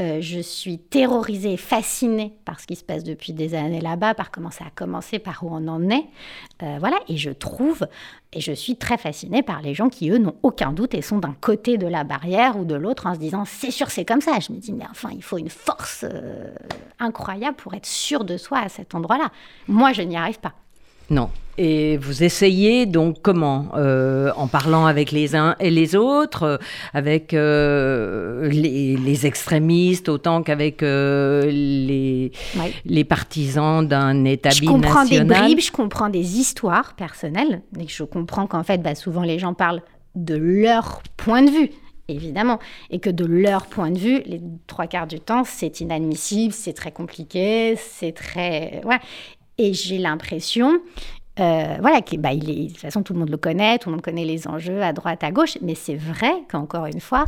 [0.00, 4.30] Euh, je suis terrorisée, fascinée par ce qui se passe depuis des années là-bas, par
[4.30, 6.06] comment ça a commencé, par où on en est.
[6.62, 7.86] Euh, voilà, et je trouve,
[8.32, 11.18] et je suis très fascinée par les gens qui, eux, n'ont aucun doute et sont
[11.18, 14.20] d'un côté de la barrière ou de l'autre en se disant c'est sûr, c'est comme
[14.20, 14.38] ça.
[14.40, 16.52] Je me dis, mais enfin, il faut une force euh,
[16.98, 19.30] incroyable pour être sûr de soi à cet endroit-là.
[19.68, 20.54] Moi, je n'y arrive pas.
[21.12, 21.28] Non.
[21.58, 26.56] Et vous essayez donc comment euh, En parlant avec les uns et les autres, euh,
[26.94, 32.32] avec euh, les, extrémistes autant qu'avec les,
[32.86, 34.82] les partisans d'un État je binational.
[34.82, 37.60] Je comprends des bribes, je comprends des histoires personnelles.
[37.78, 39.82] Et je comprends qu'en fait, bah, souvent les gens parlent
[40.14, 41.70] de leur point de vue
[42.08, 42.58] évidemment,
[42.90, 46.72] et que de leur point de vue, les trois quarts du temps, c'est inadmissible, c'est
[46.72, 48.82] très compliqué, c'est très...
[48.84, 48.98] Ouais.
[49.58, 50.80] Et j'ai l'impression,
[51.40, 53.88] euh, voilà, qui, bah, il est, de toute façon, tout le monde le connaît, tout
[53.88, 57.24] le monde connaît les enjeux à droite, à gauche, mais c'est vrai qu'encore une fois,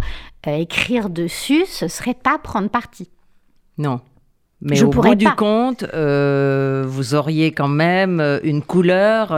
[0.46, 3.10] euh, écrire dessus, ce serait pas prendre parti.
[3.78, 4.00] Non.
[4.60, 9.36] Mais au bout du compte, euh, vous auriez quand même une couleur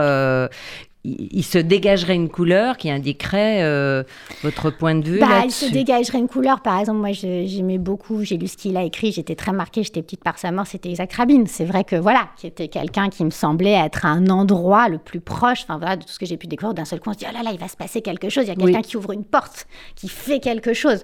[1.03, 4.03] il se dégagerait une couleur qui indiquerait euh,
[4.43, 8.23] votre point de vue bah, Il se dégagerait une couleur, par exemple, moi j'aimais beaucoup,
[8.23, 10.89] j'ai lu ce qu'il a écrit, j'étais très marquée, j'étais petite par sa mort, c'était
[10.89, 11.43] Isaac Rabin.
[11.45, 15.21] C'est vrai que voilà, qui était quelqu'un qui me semblait être un endroit le plus
[15.21, 16.73] proche, enfin voilà, de tout ce que j'ai pu découvrir.
[16.73, 18.45] D'un seul coup, on se dit, oh là là, il va se passer quelque chose,
[18.45, 21.03] il y a quelqu'un qui ouvre une porte, qui fait quelque chose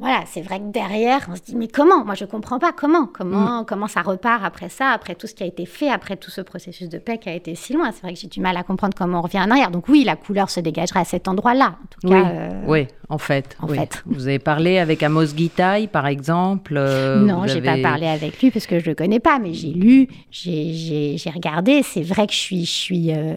[0.00, 2.06] voilà, c'est vrai que derrière, on se dit, mais comment?
[2.06, 3.04] Moi, je ne comprends pas comment?
[3.06, 3.66] Comment, mm.
[3.66, 6.40] comment ça repart après ça, après tout ce qui a été fait, après tout ce
[6.40, 7.92] processus de paix qui a été si loin?
[7.92, 9.70] C'est vrai que j'ai du mal à comprendre comment on revient en arrière.
[9.70, 12.32] Donc oui, la couleur se dégagerait à cet endroit-là, en tout cas.
[12.66, 13.56] Oui, euh, en fait.
[13.60, 14.02] En fait.
[14.06, 18.40] Vous avez parlé avec Amos Gitaï, par exemple euh, Non, je n'ai pas parlé avec
[18.40, 21.82] lui parce que je ne le connais pas, mais j'ai lu, j'ai regardé.
[21.82, 23.34] C'est vrai que je suis, je suis, euh,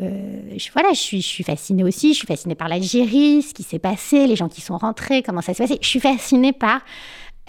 [0.74, 2.14] voilà, je suis, je suis fascinée aussi.
[2.14, 5.42] Je suis fascinée par l'Algérie, ce qui s'est passé, les gens qui sont rentrés, comment
[5.42, 5.80] ça s'est passé.
[5.82, 6.82] Je suis fascinée par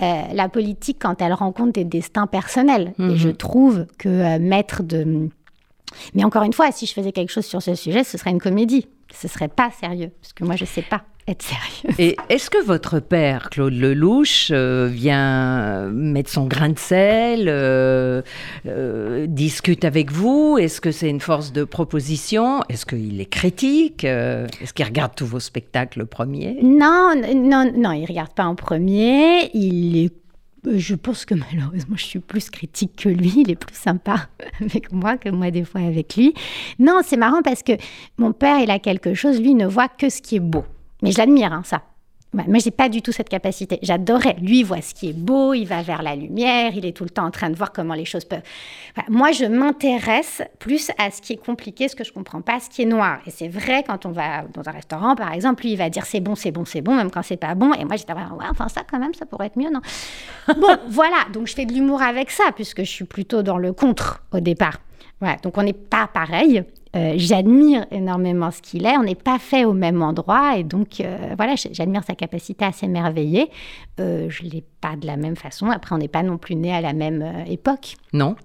[0.03, 2.95] euh, la politique quand elle rencontre des destins personnels.
[2.99, 3.37] Et je mhm.
[3.37, 5.29] trouve que euh, mettre de...
[6.15, 8.41] Mais encore une fois, si je faisais quelque chose sur ce sujet, ce serait une
[8.41, 8.87] comédie.
[9.13, 11.95] Ce serait pas sérieux, parce que moi, je sais pas être sérieux.
[11.99, 18.23] Et est-ce que votre père, Claude Lelouch, euh, vient mettre son grain de sel, euh,
[18.67, 20.59] euh, discute avec vous?
[20.59, 22.61] Est-ce que c'est une force de proposition?
[22.69, 24.05] Est-ce qu'il est critique?
[24.05, 26.59] Est-ce qu'il regarde tous vos spectacles premier?
[26.63, 29.51] Non, non, non, il regarde pas en premier.
[29.55, 30.13] Il est
[30.67, 33.33] je pense que malheureusement, je suis plus critique que lui.
[33.37, 34.29] Il est plus sympa
[34.61, 36.35] avec moi que moi, des fois, avec lui.
[36.79, 37.73] Non, c'est marrant parce que
[38.19, 40.65] mon père, il a quelque chose, lui, ne voit que ce qui est beau.
[41.03, 41.83] Mais je l'admire, hein, ça.
[42.35, 43.79] Moi, je n'ai pas du tout cette capacité.
[43.83, 44.37] J'adorais.
[44.41, 47.05] Lui, il voit ce qui est beau, il va vers la lumière, il est tout
[47.05, 48.43] le temps en train de voir comment les choses peuvent.
[49.09, 52.69] moi, je m'intéresse plus à ce qui est compliqué, ce que je comprends pas, ce
[52.69, 53.19] qui est noir.
[53.27, 56.07] Et c'est vrai, quand on va dans un restaurant, par exemple, lui, il va dire
[56.07, 57.73] c'est bon, c'est bon, c'est bon, même quand c'est pas bon.
[57.75, 58.21] Et moi, j'étais ouais,
[58.51, 59.81] enfin, ça, quand même, ça pourrait être mieux, non?
[60.55, 61.17] Bon, voilà.
[61.33, 64.41] Donc, je fais de l'humour avec ça, puisque je suis plutôt dans le contre au
[64.41, 64.79] départ.
[65.21, 66.65] Voilà, donc on n'est pas pareil.
[66.95, 68.97] Euh, j'admire énormément ce qu'il est.
[68.97, 72.73] On n'est pas fait au même endroit et donc euh, voilà, j'admire sa capacité à
[72.73, 73.51] s'émerveiller.
[74.01, 75.71] Euh, je ne l'ai pas de la même façon.
[75.71, 77.97] Après, on n'est pas non plus né à la même époque.
[78.13, 78.37] Non.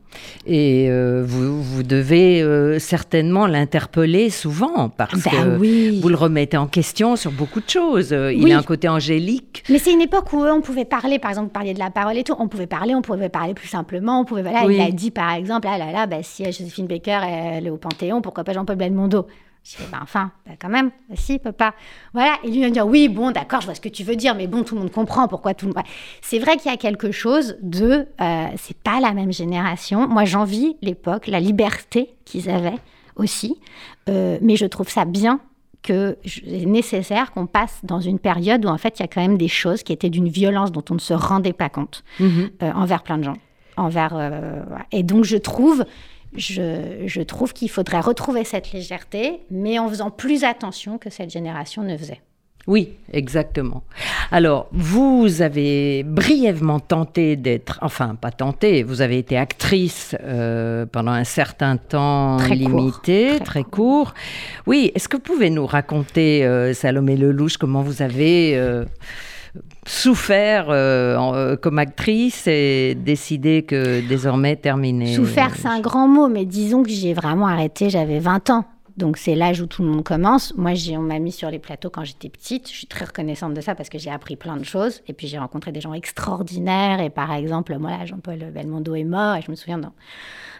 [0.47, 0.89] Et
[1.23, 7.31] vous, vous, devez certainement l'interpeller souvent parce ben que vous le remettez en question sur
[7.31, 8.11] beaucoup de choses.
[8.11, 9.63] Il a un côté angélique.
[9.69, 12.23] Mais c'est une époque où on pouvait parler, par exemple, parler de la parole et
[12.23, 12.35] tout.
[12.39, 14.21] On pouvait parler, on pouvait parler plus simplement.
[14.21, 17.19] On pouvait, voilà, Il a dit par exemple, ah là là, bah, si Joséphine Baker
[17.27, 19.27] elle est au Panthéon, pourquoi pas Jean-Paul Belmondo?
[19.63, 21.73] Je fais, ben enfin, ben quand même, ben si, papa.
[22.13, 24.15] Voilà, et lui va me dire, oui, bon, d'accord, je vois ce que tu veux
[24.15, 25.83] dire, mais bon, tout le monde comprend pourquoi tout le monde...
[26.21, 28.07] C'est vrai qu'il y a quelque chose de...
[28.21, 30.07] Euh, c'est pas la même génération.
[30.07, 32.79] Moi, j'envie l'époque, la liberté qu'ils avaient
[33.15, 33.59] aussi,
[34.07, 35.41] euh, mais je trouve ça bien
[35.83, 39.21] que c'est nécessaire qu'on passe dans une période où, en fait, il y a quand
[39.21, 42.49] même des choses qui étaient d'une violence dont on ne se rendait pas compte mm-hmm.
[42.63, 43.37] euh, envers plein de gens.
[43.77, 44.13] Envers,
[44.91, 45.85] Et donc, je trouve
[46.35, 51.83] je, trouve qu'il faudrait retrouver cette légèreté, mais en faisant plus attention que cette génération
[51.83, 52.21] ne faisait.
[52.67, 53.83] Oui, exactement.
[54.31, 61.13] Alors, vous avez brièvement tenté d'être, enfin, pas tenté, vous avez été actrice euh, pendant
[61.13, 64.13] un certain temps Très court, limité, très très, court.
[64.67, 68.85] Oui, est-ce que vous pouvez nous raconter, euh, Salomé Lelouch, comment vous avez euh,
[69.85, 76.27] souffert euh, euh, comme actrice et décidé que désormais terminé Souffert, c'est un grand mot,
[76.27, 78.65] mais disons que j'ai vraiment arrêté, j'avais 20 ans.
[78.99, 80.53] Donc c'est l'âge où tout le monde commence.
[80.57, 82.67] Moi, on m'a mis sur les plateaux quand j'étais petite.
[82.67, 85.01] Je suis très reconnaissante de ça parce que j'ai appris plein de choses.
[85.07, 86.99] Et puis j'ai rencontré des gens extraordinaires.
[86.99, 89.37] Et par exemple, moi, Jean-Paul Belmondo est mort.
[89.37, 89.93] Et je me souviens dans,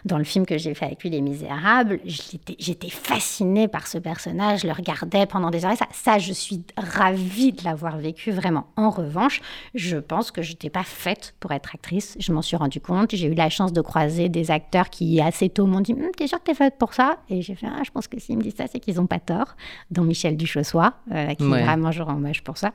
[0.06, 4.60] dans le film que j'ai fait avec lui, Les Misérables, j'étais, fascinée par ce personnage.
[4.60, 5.72] Je le regardais pendant des heures.
[5.72, 8.68] Et ça, je suis ravie de l'avoir vécu vraiment.
[8.76, 9.42] En revanche,
[9.74, 12.16] je pense que je n'étais pas faite pour être actrice.
[12.18, 13.14] Je m'en suis rendu compte.
[13.14, 16.26] J'ai eu la chance de croiser des acteurs qui assez tôt m'ont dit Hum, T'es
[16.26, 17.18] sûre que t'es faite pour ça?
[17.28, 19.18] Et j'ai fait ah, Je pense que s'ils me disent ça, c'est qu'ils n'ont pas
[19.18, 19.56] tort.
[19.90, 21.62] Dont Michel Duchossois, euh, qui Ouais.
[21.64, 22.72] vraiment je rends hommage pour ça.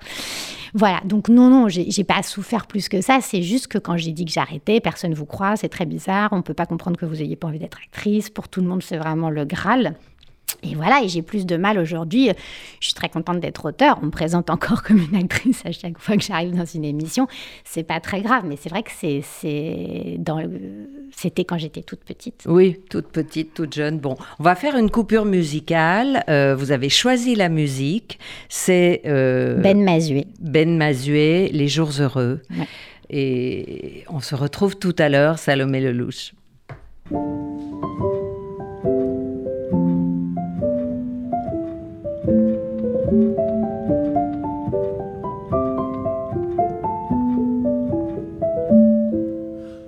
[0.74, 3.20] Voilà, donc non, non, j'ai j'ai pas souffert plus que ça.
[3.22, 6.30] C'est juste que quand j'ai dit que j'arrêtais, personne vous croit, c'est très bizarre.
[6.34, 8.30] On peut pas comprendre que vous ayez pas envie d'être actrice.
[8.30, 9.96] Pour tout le monde, c'est vraiment le Graal.
[10.70, 12.30] Et voilà, et j'ai plus de mal aujourd'hui.
[12.80, 14.00] Je suis très contente d'être auteur.
[14.02, 17.28] On me présente encore comme une actrice à chaque fois que j'arrive dans une émission.
[17.64, 21.82] C'est pas très grave, mais c'est vrai que c'est, c'est dans le- c'était quand j'étais
[21.82, 22.44] toute petite.
[22.48, 24.00] Oui, toute petite, toute jeune.
[24.00, 26.24] Bon, on va faire une coupure musicale.
[26.30, 28.20] Euh, vous avez choisi la musique.
[28.50, 30.28] C'est euh, Ben Mazué.
[30.40, 32.42] Ben Mazué, Les Jours Heureux.
[32.58, 32.68] Ouais.
[33.10, 36.34] Et on se retrouve tout à l'heure, Salomé Lelouch.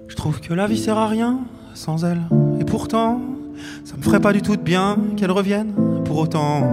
[0.07, 1.39] Je trouve que la vie sert à rien
[1.73, 2.21] sans elle.
[2.59, 3.19] Et pourtant,
[3.83, 5.73] ça me ferait pas du tout de bien qu'elle revienne.
[6.05, 6.63] Pour autant,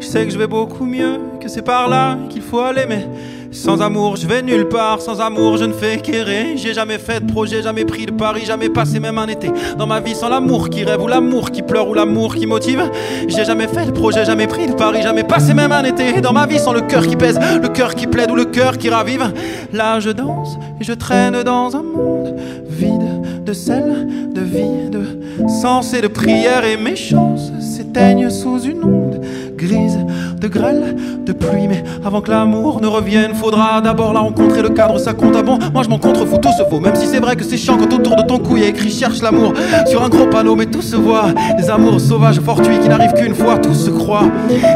[0.00, 2.84] je sais que je vais beaucoup mieux, que c'est par là qu'il faut aller.
[2.88, 3.06] Mais
[3.52, 5.00] sans amour, je vais nulle part.
[5.00, 6.56] Sans amour, je ne fais qu'errer.
[6.56, 9.86] J'ai jamais fait de projet, jamais pris de pari, jamais passé même un été dans
[9.86, 12.82] ma vie sans l'amour qui rêve ou l'amour qui pleure ou l'amour qui motive.
[13.28, 16.32] J'ai jamais fait de projet, jamais pris de pari, jamais passé même un été dans
[16.32, 18.88] ma vie sans le cœur qui pèse, le cœur qui plaide ou le cœur qui
[18.88, 19.32] ravive.
[19.72, 22.34] Là, je danse et je traîne dans un monde
[22.68, 26.64] vide de sel, de vie, de sens et de prière.
[26.64, 29.20] Et mes chances s'éteignent sous une onde
[29.62, 29.98] grise
[30.40, 31.68] de grêle, de pluie.
[31.68, 34.62] Mais avant que l'amour ne revienne, faudra d'abord la rencontrer.
[34.62, 35.58] Le cadre, ça compte à bon?
[35.72, 36.80] Moi, je m'en contrefous, tout se vaut.
[36.80, 38.68] Même si c'est vrai que c'est chiant quand autour de ton cou il y a
[38.68, 39.52] écrit cherche l'amour
[39.86, 40.56] sur un gros panneau.
[40.56, 41.26] Mais tout se voit.
[41.56, 43.58] Des amours sauvages, fortuits qui n'arrivent qu'une fois.
[43.58, 44.24] Tout se croit.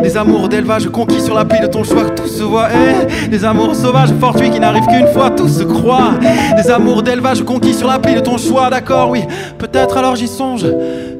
[0.03, 2.05] Des amours d'élevage conquis sur l'appli de ton choix.
[2.11, 2.69] Tout se voit.
[2.71, 5.31] Eh, des amours sauvages, fortuits qui n'arrivent qu'une fois.
[5.31, 6.13] Tout se croit.
[6.57, 8.71] Des amours d'élevage conquis sur l'appli de ton choix.
[8.71, 9.23] D'accord, oui.
[9.59, 10.65] Peut-être alors j'y songe.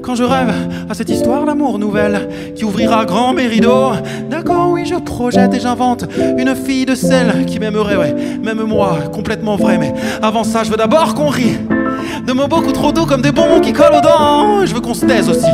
[0.07, 0.55] Quand je rêve
[0.89, 3.91] à cette histoire d'amour nouvelle qui ouvrira grand mes rideaux.
[4.31, 6.05] D'accord, oui, je projette et j'invente
[6.39, 8.15] une fille de celle qui m'aimerait, ouais.
[8.41, 9.79] Même moi, complètement vrai.
[9.79, 9.93] Mais
[10.23, 11.59] avant ça, je veux d'abord qu'on rie.
[12.25, 14.65] De mots beaucoup trop doux comme des bonbons qui collent aux dents.
[14.65, 15.47] Je veux qu'on se taise aussi.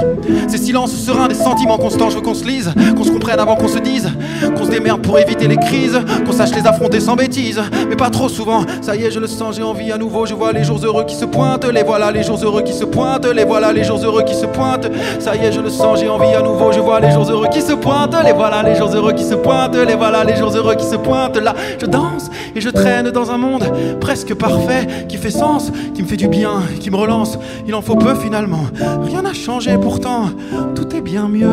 [0.48, 2.10] Ces silences sereins, des sentiments constants.
[2.10, 4.10] Je veux qu'on se lise, qu'on se comprenne avant qu'on se dise.
[4.56, 5.98] Qu'on se démerde pour éviter les crises.
[6.24, 7.60] Qu'on sache les affronter sans bêtises.
[7.88, 8.64] Mais pas trop souvent.
[8.80, 10.26] Ça y est, je le sens, j'ai envie à nouveau.
[10.26, 11.64] Je vois les jours heureux qui se pointent.
[11.64, 13.26] Les voilà, les jours heureux qui se pointent.
[13.26, 14.90] Les voilà, les jours heureux qui se pointent.
[15.18, 16.72] Ça y est, je le sens, j'ai envie à nouveau.
[16.72, 18.16] Je vois les jours heureux qui se pointent.
[18.24, 19.76] Les voilà, les jours heureux qui se pointent.
[19.76, 21.36] Les voilà, les jours heureux qui se pointent.
[21.36, 23.64] Là, je danse et je traîne dans un monde
[24.00, 27.38] presque parfait qui fait sens, qui me fait du bien, qui me relance.
[27.66, 28.64] Il en faut peu finalement.
[29.02, 30.26] Rien n'a changé pourtant.
[30.74, 31.48] Tout est bien mieux.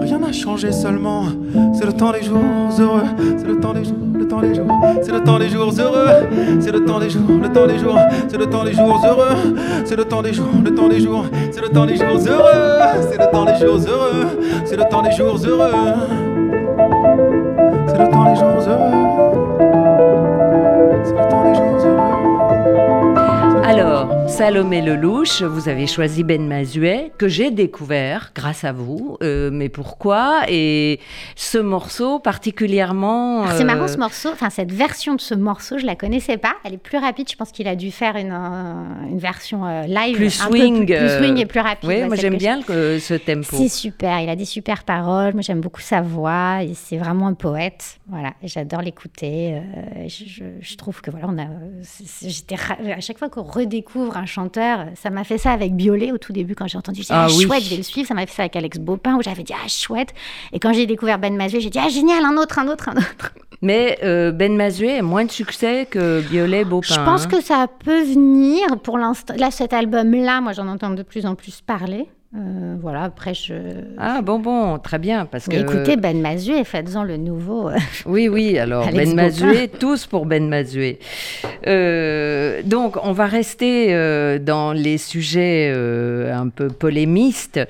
[0.00, 1.24] Rien n'a changé seulement.
[1.74, 2.38] C'est le temps des jours
[2.78, 3.02] heureux.
[3.36, 4.66] C'est le temps des jours, le temps des jours.
[5.02, 6.28] C'est le temps des jours heureux.
[6.60, 7.98] C'est le temps des jours, le temps des jours.
[8.28, 9.36] C'est le temps des jours heureux.
[9.84, 11.24] C'est le temps des jours, le temps des jours.
[11.50, 12.50] C'est le temps des jours heureux.
[13.10, 14.26] C'est le temps des jours heureux.
[14.64, 15.68] C'est le temps des jours heureux.
[17.86, 18.82] C'est le temps des jours heureux.
[21.06, 21.71] C'est le temps des jours
[24.36, 29.18] Salomé Lelouch, vous avez choisi Ben Mazuet, que j'ai découvert grâce à vous.
[29.22, 31.00] Euh, mais pourquoi Et
[31.36, 33.42] ce morceau particulièrement.
[33.42, 36.38] Alors, C'est euh, marrant ce morceau, enfin cette version de ce morceau, je la connaissais
[36.38, 36.54] pas.
[36.64, 39.82] Elle est plus rapide, je pense qu'il a dû faire une, euh, une version euh,
[39.82, 40.16] live.
[40.16, 41.88] Plus un peu swing, plus, plus euh, swing et plus rapide.
[41.88, 43.56] Oui, ouais, moi j'aime bien le- ce tempo.
[43.56, 45.34] C'est super, il a des super paroles.
[45.34, 46.62] Moi, j'aime beaucoup sa voix.
[46.62, 47.98] et C'est vraiment un poète.
[48.12, 49.54] Voilà, j'adore l'écouter.
[49.54, 51.46] euh, je, trouve que voilà, on a.
[52.20, 56.18] J'étais à chaque fois qu'on redécouvre un chanteur, ça m'a fait ça avec Biolay au
[56.18, 57.00] tout début quand j'ai entendu.
[57.00, 57.44] J'ai dit, Ah ah, oui.
[57.44, 58.06] chouette, je vais le suivre.
[58.06, 60.12] Ça m'a fait ça avec Alex Bopin où j'avais dit ah chouette.
[60.52, 62.98] Et quand j'ai découvert Ben Mazué, j'ai dit ah génial, un autre, un autre, un
[62.98, 63.32] autre.
[63.62, 66.94] Mais euh, Ben Mazuet a moins de succès que Violet Beaupin.
[66.94, 67.28] Je pense hein.
[67.28, 69.32] que ça peut venir pour l'instant.
[69.38, 72.08] Là, cet album-là, moi, j'en entends de plus en plus parler.
[72.34, 73.52] Euh, voilà, après je.
[73.98, 75.26] Ah bon, bon, très bien.
[75.26, 75.56] Parce que...
[75.56, 77.68] Écoutez, Ben Mazué, faites-en le nouveau.
[77.68, 80.98] euh, Oui, oui, alors Ben Mazué, tous pour Ben Mazué.
[81.66, 85.70] Euh, donc, on va rester euh, dans les sujets
[86.32, 87.60] un peu polémistes,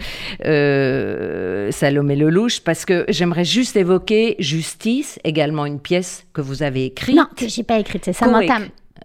[1.72, 7.16] Salomé Lelouch, parce que j'aimerais juste évoquer Justice, également une pièce que vous avez écrite.
[7.16, 8.58] Non, que j'ai pas écrite, c'est Samantha.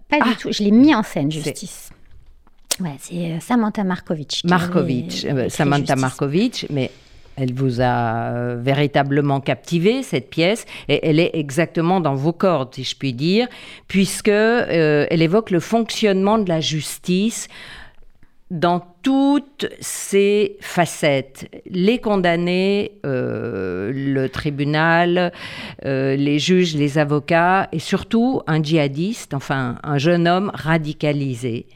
[0.08, 0.28] Pas Ah.
[0.28, 1.90] du tout, je l'ai mis en scène, Justice.
[2.80, 4.28] Ouais, c'est euh, Samantha Markovic.
[4.28, 5.96] qui Markovitch, avait euh, écrit Samantha.
[5.96, 6.90] Markovitch, mais
[7.36, 12.74] elle vous a euh, véritablement captivé, cette pièce, et elle est exactement dans vos cordes,
[12.74, 13.48] si je puis dire,
[13.86, 17.48] puisque euh, elle évoque le fonctionnement de la justice
[18.50, 21.50] dans toutes ses facettes.
[21.70, 25.32] Les condamnés, euh, le tribunal,
[25.84, 31.66] euh, les juges, les avocats, et surtout un djihadiste, enfin un jeune homme radicalisé.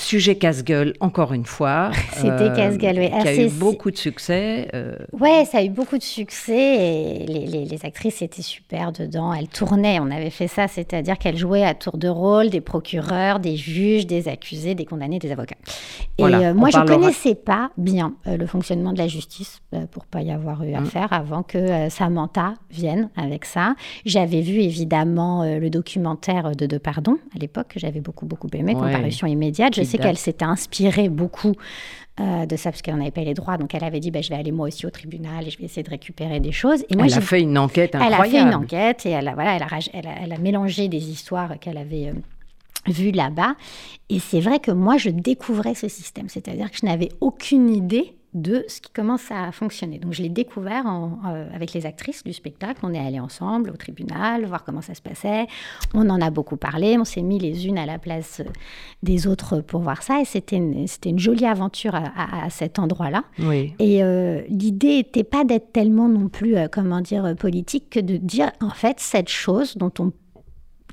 [0.00, 1.90] Sujet casse-gueule, encore une fois.
[2.12, 3.08] C'était casse-gueule, oui.
[3.08, 4.68] Qui a Ah, eu beaucoup de succès.
[4.72, 8.92] euh, Ouais, ça a eu beaucoup de succès et les, les- les actrices étaient super
[8.92, 9.32] dedans.
[9.32, 13.40] Elles tournaient, on avait fait ça, c'est-à-dire qu'elles jouaient à tour de rôle des procureurs,
[13.40, 15.56] des juges, des accusés, des condamnés, des avocats.
[16.16, 19.60] Et Voilà, euh, moi, je parlera- connaissais pas bien euh, le fonctionnement de la justice
[19.74, 20.74] euh, pour pas y avoir eu Mm.
[20.76, 23.74] affaire avant que euh, Samantha vienne avec ça.
[24.06, 28.48] J'avais vu évidemment euh, le documentaire de De Pardon à l'époque que j'avais beaucoup beaucoup
[28.54, 28.80] aimé, Ouais.
[28.80, 29.74] comparution immédiate.
[29.74, 30.06] Je sais date.
[30.06, 31.54] qu'elle s'était inspirée beaucoup
[32.20, 33.58] euh, de ça parce qu'elle n'avait pas les droits.
[33.58, 35.64] Donc elle avait dit bah, je vais aller moi aussi au tribunal et je vais
[35.64, 36.84] essayer de récupérer des choses.
[36.88, 39.34] Et moi, elle a fait une enquête elle a fait une enquête et elle a,
[39.34, 43.54] voilà, elle a, elle a, elle a mélangé des histoires qu'elle avait euh, vues là-bas.
[44.08, 46.28] Et c'est vrai que moi, je découvrais ce système.
[46.28, 49.98] C'est-à-dire que je n'avais aucune idée de ce qui commence à fonctionner.
[49.98, 52.80] Donc je l'ai découvert en- euh, avec les actrices du spectacle.
[52.82, 55.46] On est allés ensemble au tribunal, voir comment ça se passait.
[55.94, 56.98] On en a beaucoup parlé.
[56.98, 58.50] On s'est mis les unes à la place euh,
[59.02, 60.20] des autres pour voir ça.
[60.20, 63.24] Et c'était une, c'était une jolie aventure à- à- à cet endroit-là.
[63.38, 63.74] Oui.
[63.78, 68.16] Et euh, l'idée n'était pas d'être tellement non plus, euh, comment dire, politique que de
[68.18, 70.12] dire, en fait, cette chose dont on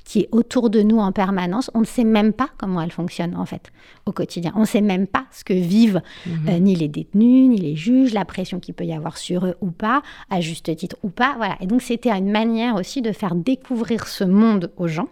[0.06, 3.36] qui est autour de nous en permanence, on ne sait même pas comment elle fonctionne
[3.36, 3.72] en fait
[4.06, 4.52] au quotidien.
[4.54, 6.00] On ne sait même pas ce que vivent
[6.48, 9.56] euh, ni les détenus, ni les juges, la pression qu'il peut y avoir sur eux
[9.60, 11.34] ou pas, à juste titre ou pas.
[11.38, 11.56] Voilà.
[11.60, 15.08] Et donc c'était une manière aussi de faire découvrir ce monde aux gens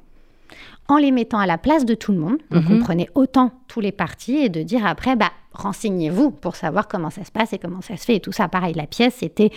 [0.87, 2.39] en les mettant à la place de tout le monde.
[2.53, 6.87] Donc on prenait autant tous les partis et de dire après, bah, renseignez-vous pour savoir
[6.87, 8.49] comment ça se passe et comment ça se fait et tout ça.
[8.49, 9.51] Pareil, la pièce, c'était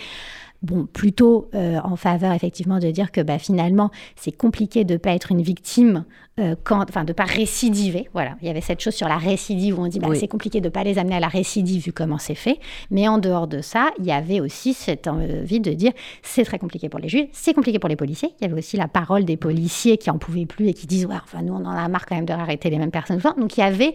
[0.62, 4.98] bon, plutôt euh, en faveur effectivement de dire que bah, finalement, c'est compliqué de ne
[4.98, 6.04] pas être une victime,
[6.38, 8.08] euh, quand, enfin de ne pas récidiver.
[8.12, 10.18] Voilà, il y avait cette chose sur la récidive où on dit bah, Oui.
[10.18, 12.58] c'est compliqué de ne pas les amener à la récidive vu comment c'est fait.
[12.90, 15.92] Mais en dehors de ça, il y avait aussi cette envie de dire
[16.22, 18.34] c'est très compliqué pour les juges, c'est compliqué pour les policiers.
[18.40, 21.06] Il y avait aussi la parole des policiers qui en pouvaient plus et qui disent
[21.06, 23.20] ouais, enfin nous on en a marre quand même de arrêter les mêmes personnes.
[23.38, 23.94] Donc il y avait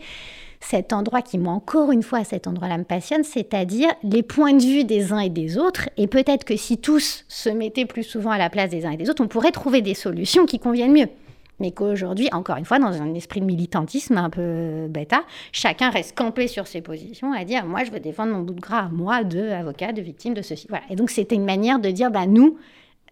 [0.64, 4.64] cet endroit qui, moi, encore une fois, cet endroit-là me passionne, c'est-à-dire les points de
[4.64, 5.90] vue des uns et des autres.
[5.98, 8.98] Et peut-être que si tous se mettaient plus souvent à la place des uns et
[8.98, 11.10] des autres, on pourrait trouver des solutions qui conviennent mieux.
[11.60, 16.18] Mais qu'aujourd'hui, encore une fois, dans un esprit de militantisme un peu bêta, chacun reste
[16.18, 19.24] campé sur ses positions à dire moi, je veux défendre mon bout de gras, moi,
[19.24, 20.66] de avocat, de victime, de ceci.
[20.70, 20.84] Voilà.
[20.90, 22.58] Et donc, c'était une manière de dire bah, nous,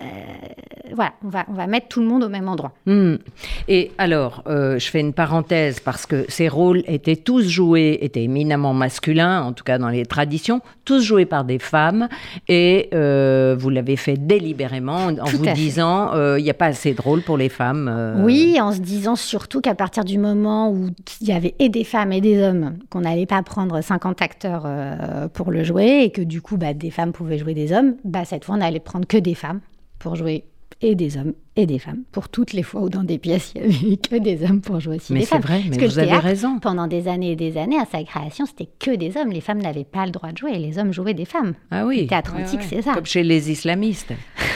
[0.01, 2.73] euh, voilà, on va, on va mettre tout le monde au même endroit.
[2.85, 3.15] Hmm.
[3.67, 8.23] Et alors, euh, je fais une parenthèse parce que ces rôles étaient tous joués, étaient
[8.23, 12.09] éminemment masculins, en tout cas dans les traditions, tous joués par des femmes.
[12.49, 16.93] Et euh, vous l'avez fait délibérément en Tout vous disant il n'y a pas assez
[16.93, 18.21] de rôles pour les femmes.
[18.23, 20.89] Oui, en se disant surtout qu'à partir du moment où
[21.21, 24.67] il y avait et des femmes et des hommes, qu'on n'allait pas prendre 50 acteurs
[25.33, 28.25] pour le jouer, et que du coup, bah, des femmes pouvaient jouer des hommes, bah,
[28.25, 29.61] cette fois, on allait prendre que des femmes
[30.01, 30.45] pour jouer.
[30.81, 32.03] Et des hommes et des femmes.
[32.13, 34.79] Pour toutes les fois où dans des pièces, il n'y avait que des hommes pour
[34.79, 35.41] jouer aussi Mais des c'est femmes.
[35.41, 36.59] vrai, mais que vous le avez raison.
[36.59, 39.31] Pendant des années et des années, à sa création, c'était que des hommes.
[39.31, 41.53] Les femmes n'avaient pas le droit de jouer et les hommes jouaient des femmes.
[41.69, 42.01] Ah oui.
[42.03, 42.93] Le théâtre antique, c'est ça.
[42.93, 44.13] Comme chez les islamistes.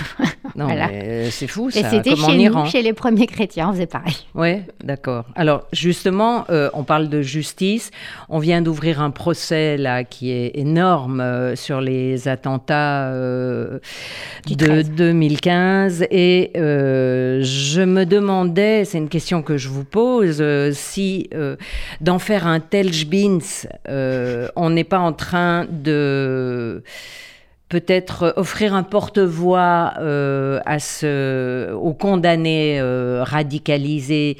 [0.56, 0.88] non, Voilà.
[0.88, 1.90] mais euh, c'est fou Et ça.
[1.90, 2.64] c'était Comme en chez Iran.
[2.64, 4.16] nous, chez les premiers chrétiens, on faisait pareil.
[4.34, 5.26] Oui, d'accord.
[5.36, 7.92] Alors justement, euh, on parle de justice.
[8.30, 13.80] On vient d'ouvrir un procès là qui est énorme euh, sur les attentats euh,
[14.48, 14.92] de 13.
[14.92, 16.52] 2015 et
[16.86, 21.56] euh, je me demandais, c'est une question que je vous pose, euh, si euh,
[22.02, 23.40] d'en faire un tel Jbins,
[23.90, 26.84] euh, on n'est pas en train de
[27.70, 32.80] peut-être offrir un porte-voix à ce, aux condamnés
[33.22, 34.38] radicalisés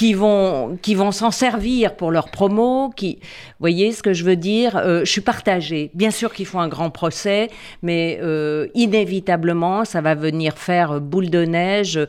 [0.00, 2.88] qui vont, qui vont s'en servir pour leur promo.
[2.96, 5.90] Qui, vous voyez ce que je veux dire Euh, Je suis partagée.
[5.92, 7.50] Bien sûr qu'il faut un grand procès,
[7.82, 12.00] mais euh, inévitablement, ça va venir faire boule de neige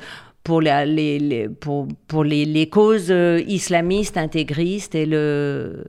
[0.46, 0.86] pour, les,
[1.20, 5.84] les- pour, pour les, les causes euh, islamistes, intégristes et le...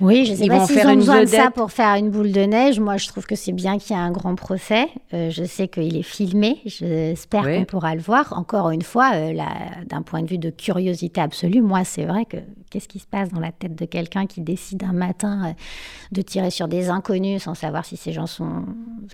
[0.00, 2.42] Oui, je sais Ils pas s'ils ont besoin de ça pour faire une boule de
[2.42, 2.78] neige.
[2.78, 4.86] Moi, je trouve que c'est bien qu'il y ait un grand procès.
[5.12, 6.60] Euh, je sais qu'il est filmé.
[6.66, 7.58] J'espère Oui.
[7.58, 8.32] qu'on pourra le voir.
[8.36, 9.32] Encore une fois, euh,
[9.86, 12.36] d'un point de vue de curiosité absolue, moi, c'est vrai que
[12.70, 15.52] qu'est-ce qui se passe dans la tête de quelqu'un qui décide un matin euh,
[16.12, 18.64] de tirer sur des inconnus sans savoir si ces gens sont,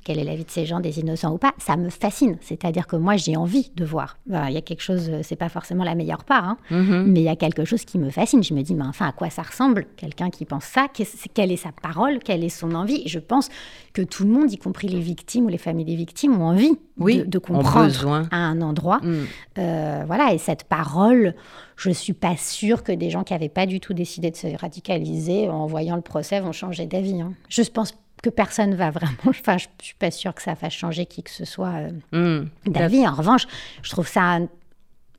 [0.04, 2.36] quelle est la vie de ces gens, des innocents ou pas, ça me fascine.
[2.40, 4.18] C'est-à-dire que moi, j'ai envie de voir.
[4.26, 7.04] Ben, Il y a quelque chose, c'est pas forcément la meilleure part, hein, Mhm.
[7.06, 8.42] mais il y a quelque chose qui me fascine.
[8.42, 9.86] Je me dis, mais enfin, à quoi ça ressemble?
[9.96, 10.88] Quelqu'un qui pense ça,
[11.34, 13.48] quelle est sa parole, quelle est son envie Et Je pense
[13.92, 16.72] que tout le monde, y compris les victimes ou les familles des victimes, ont envie
[16.98, 18.28] Oui, de, comprendre besoin.
[18.32, 18.98] à un endroit.
[19.02, 19.24] Mm.
[19.58, 21.34] Euh, voilà, et cette parole,
[21.76, 24.48] je suis pas sûre que des gens qui n'avaient pas du tout décidé de se
[24.56, 27.20] radicaliser en voyant le procès vont changer d'avis.
[27.20, 27.34] hein.
[27.48, 29.12] Je pense que personne va vraiment.
[29.28, 31.74] Enfin, je suis pas sûre que ça fasse changer qui que ce soit
[32.12, 32.48] euh, Mm.
[32.70, 33.06] d'avis.
[33.06, 33.46] En revanche,
[33.82, 34.48] je trouve ça in-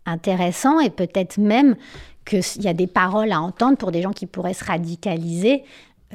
[0.06, 1.76] intéressant et peut-être même
[2.26, 5.64] qu'il y a des paroles à entendre pour des gens qui pourraient se radicaliser.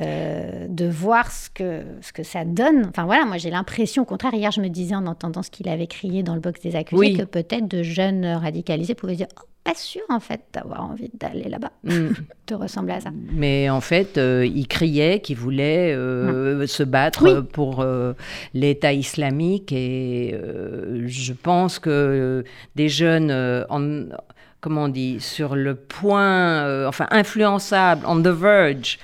[0.01, 2.87] euh, de voir ce que, ce que ça donne.
[2.89, 5.69] Enfin voilà, moi j'ai l'impression, au contraire, hier je me disais en entendant ce qu'il
[5.69, 7.17] avait crié dans le box des accusés, Oui.
[7.19, 11.49] que peut-être de jeunes radicalisés pouvaient dire oh, pas sûr en fait d'avoir envie d'aller
[11.51, 12.13] là-bas, Mm.
[12.47, 13.11] de ressembler à ça.
[13.33, 17.47] Mais en fait, euh, il criait qu'il voulait euh, se battre Oui.
[17.53, 18.15] pour euh,
[18.55, 20.35] l'État islamique et
[21.07, 22.43] je pense que
[22.75, 23.31] des jeunes,
[23.69, 24.07] en,
[24.61, 28.99] comment on dit, sur le point, euh, enfin influençables, on the verge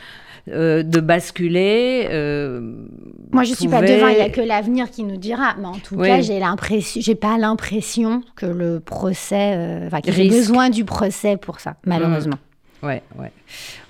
[0.49, 2.07] euh, de basculer.
[2.11, 2.61] euh,
[3.33, 5.55] Moi, je suis pas devant, il n'y a que l'avenir qui nous dira.
[5.59, 6.07] Mais en tout Oui.
[6.09, 10.37] cas, j'ai l'impression, j'ai pas l'impression que le procès, enfin, qu'il y ait Risque.
[10.37, 12.37] besoin du procès pour ça, malheureusement.
[12.83, 13.33] Ouais, ouais.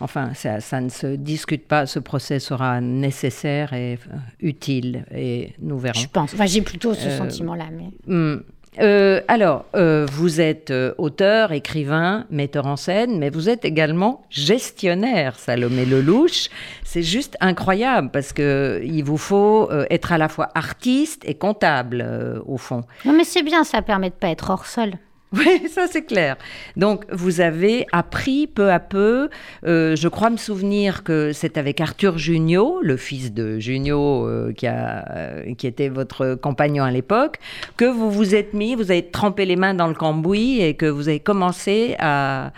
[0.01, 1.87] Enfin, ça, ça ne se discute pas.
[1.87, 3.99] Ce procès sera nécessaire et
[4.41, 5.99] utile et nous verrons.
[6.01, 6.33] Je pense.
[6.33, 7.64] Enfin, j'ai plutôt ce Euh, sentiment-là.
[7.77, 7.91] Mais...
[8.07, 8.41] Hmm.
[8.81, 14.24] Euh, alors, euh, vous êtes euh, auteur, écrivain, metteur en scène, mais vous êtes également
[14.31, 16.49] gestionnaire, Salomé Lelouch.
[16.85, 22.05] C'est juste incroyable parce que il vous faut être à la fois artiste et comptable
[22.47, 22.85] au fond.
[23.05, 24.93] Non, mais c'est bien, ça permet de pas être hors sol.
[25.47, 26.37] Oui, ça c'est clair.
[26.76, 29.28] Donc vous avez appris peu à peu,
[29.66, 34.53] euh, je crois me souvenir que c'est avec Arthur Junio, le fils de Junio euh,
[34.53, 37.39] qui, a, euh, qui était votre compagnon à l'époque,
[37.76, 40.87] que vous vous êtes mis, vous avez trempé les mains dans le cambouis et que
[40.87, 42.53] vous avez commencé à,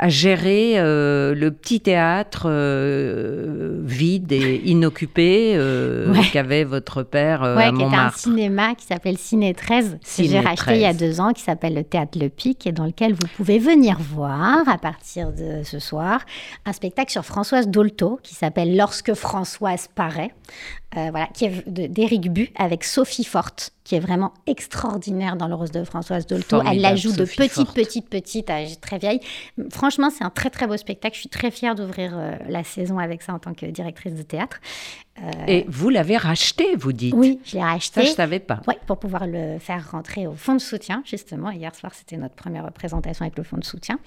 [0.00, 6.20] à gérer euh, le petit théâtre euh, vide et inoccupé euh, Ouais.
[6.32, 8.18] qu'avait votre père ouais, à qui est un Montmartre.
[8.18, 10.96] cinéma qui s'appelle Ciné 13, que j'ai racheté il y a 13.
[10.96, 14.68] deux ans, qui s'appelle le Théâtre Le Pic, et dans lequel vous pouvez venir voir,
[14.68, 16.20] à partir de ce soir,
[16.64, 20.30] un spectacle sur Françoise Dolto, qui s'appelle Lorsque Françoise paraît,
[20.96, 25.54] euh, voilà, qui est d'Éric Bu, avec Sophie Forte, qui est vraiment extraordinaire dans le
[25.54, 26.62] rôle de Françoise Dolto.
[26.62, 27.74] Elle la joue de Sophie petite, Forte.
[27.74, 29.20] petite, petite, à très vieille.
[29.70, 31.14] Franchement, c'est un très, très beau spectacle.
[31.14, 34.22] Je suis très fière d'ouvrir euh, la saison avec ça en tant que directrice de
[34.22, 34.60] théâtre.
[35.46, 38.02] Et vous l'avez racheté, vous dites Oui, je l'ai Ça, racheté.
[38.02, 38.60] je savais pas.
[38.68, 41.50] Oui, pour pouvoir le faire rentrer au fonds de soutien, justement.
[41.50, 43.98] Hier soir, c'était notre première représentation avec le fonds de soutien,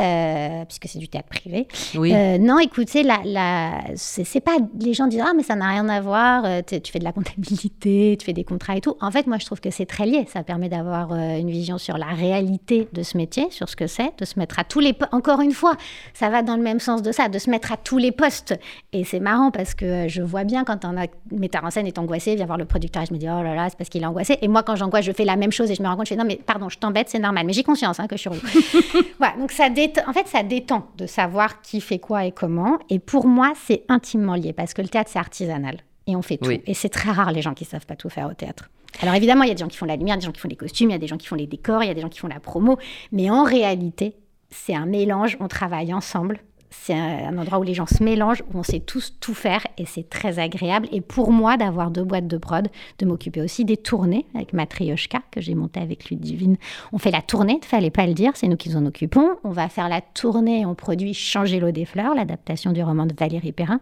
[0.00, 1.66] euh, puisque c'est du théâtre privé.
[1.96, 2.12] Oui.
[2.14, 4.56] Euh, non, écoutez, la, la, c'est pas.
[4.80, 7.12] Les gens disent Ah, mais ça n'a rien à voir, euh, tu fais de la
[7.12, 8.96] comptabilité, tu fais des contrats et tout.
[9.00, 10.26] En fait, moi, je trouve que c'est très lié.
[10.32, 13.86] Ça permet d'avoir euh, une vision sur la réalité de ce métier, sur ce que
[13.86, 14.94] c'est, de se mettre à tous les.
[15.12, 15.76] Encore une fois,
[16.14, 18.54] ça va dans le même sens de ça, de se mettre à tous les postes.
[18.92, 20.94] Et c'est marrant parce que euh, je vois bien quand un
[21.30, 23.54] metteur en scène est angoissé, vient voir le producteur et je me dis Oh là
[23.54, 24.38] là, c'est parce qu'il est angoissé.
[24.42, 26.10] Et moi, quand j'angoisse, je fais la même chose et je me rends compte, je
[26.10, 27.46] fais Non, mais pardon, je t'embête, c'est normal.
[27.46, 28.42] Mais j'ai conscience hein, que je suis relou.
[29.18, 32.78] voilà, donc ça détend, en fait, ça détend de savoir qui fait quoi et comment.
[32.90, 35.78] Et pour moi, c'est intimement lié parce que le théâtre, c'est artisanal.
[36.06, 36.48] Et on fait tout.
[36.48, 36.62] Oui.
[36.66, 38.70] Et c'est très rare les gens qui savent pas tout faire au théâtre.
[39.00, 40.48] Alors évidemment, il y a des gens qui font la lumière, des gens qui font
[40.48, 42.02] les costumes, il y a des gens qui font les décors, il y a des
[42.02, 42.78] gens qui font la promo.
[43.10, 44.16] Mais en réalité,
[44.50, 46.40] c'est un mélange, on travaille ensemble.
[46.72, 49.84] C'est un, endroit où les gens se mélangent, où on sait tous tout faire et
[49.84, 50.88] c'est très agréable.
[50.90, 52.68] Et pour moi, d'avoir deux boîtes de prod,
[52.98, 56.56] de m'occuper aussi des tournées avec Matryoshka, que j'ai monté avec Ludivine.
[56.92, 59.36] On fait la tournée, il fallait pas le dire, c'est nous qui en occupons.
[59.44, 63.14] On va faire la tournée, on produit Changer l'eau des fleurs, l'adaptation du roman de
[63.18, 63.80] Valérie Perrin.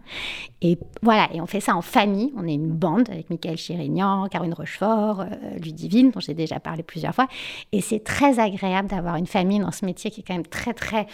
[0.61, 2.31] Et voilà, et on fait ça en famille.
[2.37, 5.25] On est une bande avec Michael Chirignan, Caroline Rochefort, euh,
[5.63, 7.27] Ludivine, dont j'ai déjà parlé plusieurs fois.
[7.71, 10.73] Et c'est très agréable d'avoir une famille dans ce métier qui est quand même très,
[10.73, 11.07] très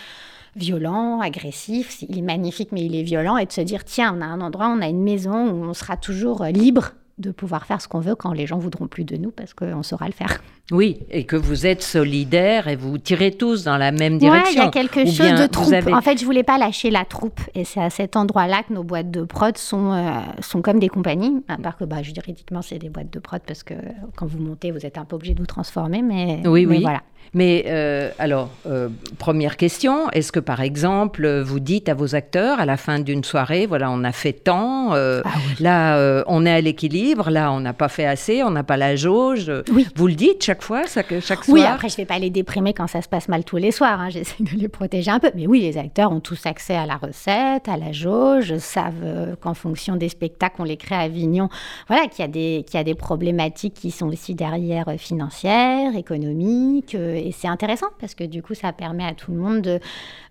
[0.58, 2.04] violent, agressif.
[2.10, 3.38] Il est magnifique, mais il est violent.
[3.38, 5.74] Et de se dire, tiens, on a un endroit, on a une maison où on
[5.74, 9.04] sera toujours euh, libre de pouvoir faire ce qu'on veut quand les gens voudront plus
[9.04, 10.40] de nous parce qu'on saura le faire.
[10.72, 14.52] Oui, et que vous êtes solidaires et vous tirez tous dans la même direction.
[14.62, 15.74] il y a quelque Ou chose de troupe.
[15.74, 17.40] avez- En fait, je voulais pas lâcher la troupe.
[17.56, 20.90] Et c'est à cet endroit-là que nos boîtes de prod sont, euh, sont comme des
[20.90, 21.44] compagnies.
[21.48, 23.74] À part que, bah, juridiquement, c'est des boîtes de prod parce que
[24.16, 26.04] quand vous montez, vous êtes un peu obligé de vous transformer.
[26.04, 26.82] Mais, Oui, mais oui.
[26.84, 27.02] voilà.
[27.34, 32.60] Mais euh, alors, euh, première question, est-ce que par exemple, vous dites à vos acteurs
[32.60, 36.52] à la fin d'une soirée, voilà, on a fait tant, euh, Ah là, on est
[36.52, 39.52] à l'équilibre, là, on n'a pas fait assez, on n'a pas la jauge.
[39.72, 39.88] Oui.
[39.96, 41.12] Vous le dites chaque fois, chaque
[41.44, 43.72] soir Oui, après, je vais pas les déprimer quand ça se passe mal tous les
[43.72, 44.00] soirs.
[44.00, 44.10] hein.
[44.18, 45.32] J'essaie de les protéger un peu.
[45.36, 49.54] Mais oui, les acteurs ont tous accès à la recette, à la jauge, savent qu'en
[49.54, 51.50] fonction des spectacles qu'on les crée à Avignon,
[51.88, 55.96] voilà, qu'il y, a des- qu'il y a des problématiques qui sont aussi derrière financières,
[55.96, 56.96] économiques.
[57.18, 59.80] Et c'est intéressant parce que du coup, ça permet à tout le monde de.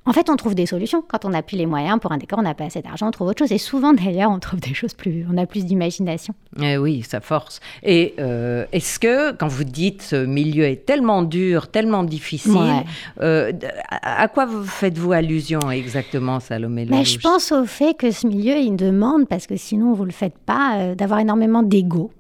[0.09, 1.03] En fait, on trouve des solutions.
[1.07, 3.11] Quand on n'a plus les moyens pour un décor, on n'a pas assez d'argent, on
[3.11, 3.51] trouve autre chose.
[3.53, 5.27] Et souvent, d'ailleurs, on trouve des choses plus.
[5.33, 6.33] On a plus d'imagination.
[6.63, 7.61] Eh oui, ça force.
[7.83, 12.85] Et euh, est-ce que, quand vous dites ce milieu est tellement dur, tellement difficile, Ouais.
[13.21, 13.53] euh,
[13.91, 18.27] à, quoi vous faites-vous allusion exactement, Salomé Mais Lelouch je pense au fait que ce
[18.27, 22.13] milieu, il demande, parce que sinon vous ne le faites pas, euh, d'avoir énormément d'ego.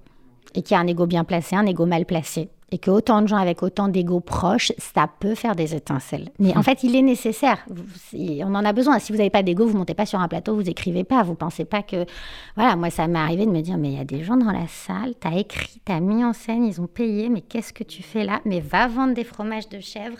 [0.55, 2.49] Et qu'il y a un ego bien placé, un ego mal placé.
[2.73, 6.31] Et que autant de gens avec autant d'ego proches, ça peut faire des étincelles.
[6.41, 7.65] Mais en fait, il est nécessaire.
[8.13, 8.99] On en a besoin.
[8.99, 11.23] Si vous n'avez pas d'ego, vous montez pas sur un plateau, vous écrivez pas.
[11.23, 12.07] Vous pensez pas que.
[12.57, 14.51] Voilà, moi, ça m'est arrivé de me dire mais il y a des gens dans
[14.51, 17.73] la salle, tu as écrit, tu as mis en scène, ils ont payé, mais qu'est-ce
[17.73, 18.41] que tu fais là?
[18.45, 20.19] Mais va vendre des fromages de chèvre.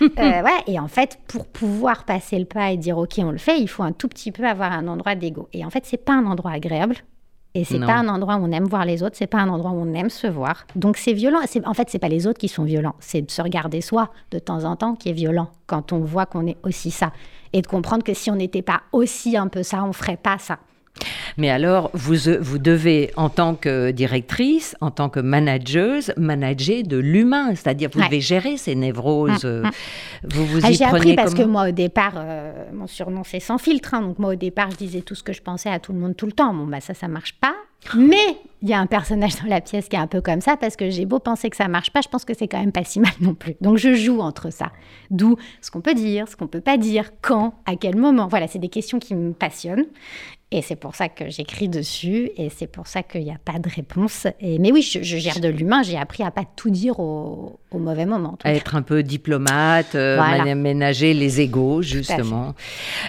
[0.18, 3.38] Euh, ouais, et en fait, pour pouvoir passer le pas et dire OK, on le
[3.38, 5.48] fait, il faut un tout petit peu avoir un endroit d'ego.
[5.52, 6.96] Et en fait, c'est pas un endroit agréable.
[7.56, 9.70] Et c'est pas un endroit où on aime voir les autres, c'est pas un endroit
[9.70, 10.66] où on aime se voir.
[10.74, 11.38] Donc c'est violent.
[11.64, 14.40] En fait, c'est pas les autres qui sont violents, c'est de se regarder soi de
[14.40, 17.12] temps en temps qui est violent quand on voit qu'on est aussi ça.
[17.52, 20.38] Et de comprendre que si on n'était pas aussi un peu ça, on ferait pas
[20.38, 20.58] ça.
[21.36, 26.82] Mais alors, vous, euh, vous devez, en tant que directrice, en tant que manageuse, manager
[26.84, 28.06] de l'humain, c'est-à-dire vous Ouais.
[28.06, 29.44] devez gérer ces névroses.
[29.44, 29.64] euh,
[30.22, 33.40] Vous vous Ah, y J'ai appris parce que moi, au départ, euh, mon surnom, c'est
[33.40, 33.94] sans filtre.
[33.94, 34.02] hein.
[34.02, 36.16] donc, moi, au départ, je disais tout ce que je pensais à tout le monde
[36.16, 36.54] tout le temps.
[36.54, 37.54] Bon, bah, ça, ça marche pas.
[37.96, 38.16] Mais
[38.62, 40.74] il y a un personnage dans la pièce qui est un peu comme ça parce
[40.74, 42.82] que j'ai beau penser que ça marche pas, je pense que c'est quand même pas
[42.84, 43.56] si mal non plus.
[43.60, 44.70] Donc, je joue entre ça.
[45.10, 48.26] D'où ce qu'on peut dire, ce qu'on peut pas dire, quand, à quel moment.
[48.28, 49.84] Voilà, c'est des questions qui me passionnent.
[50.50, 53.58] Et c'est pour ça que j'écris dessus et c'est pour ça qu'il n'y a pas
[53.58, 54.28] de réponse.
[54.40, 55.82] Et, mais oui, je, je gère de l'humain.
[55.82, 58.38] J'ai appris à pas tout dire au, au mauvais moment.
[58.44, 60.54] à être un peu diplomate, euh, Voilà.
[60.54, 62.54] ménager les égaux, justement.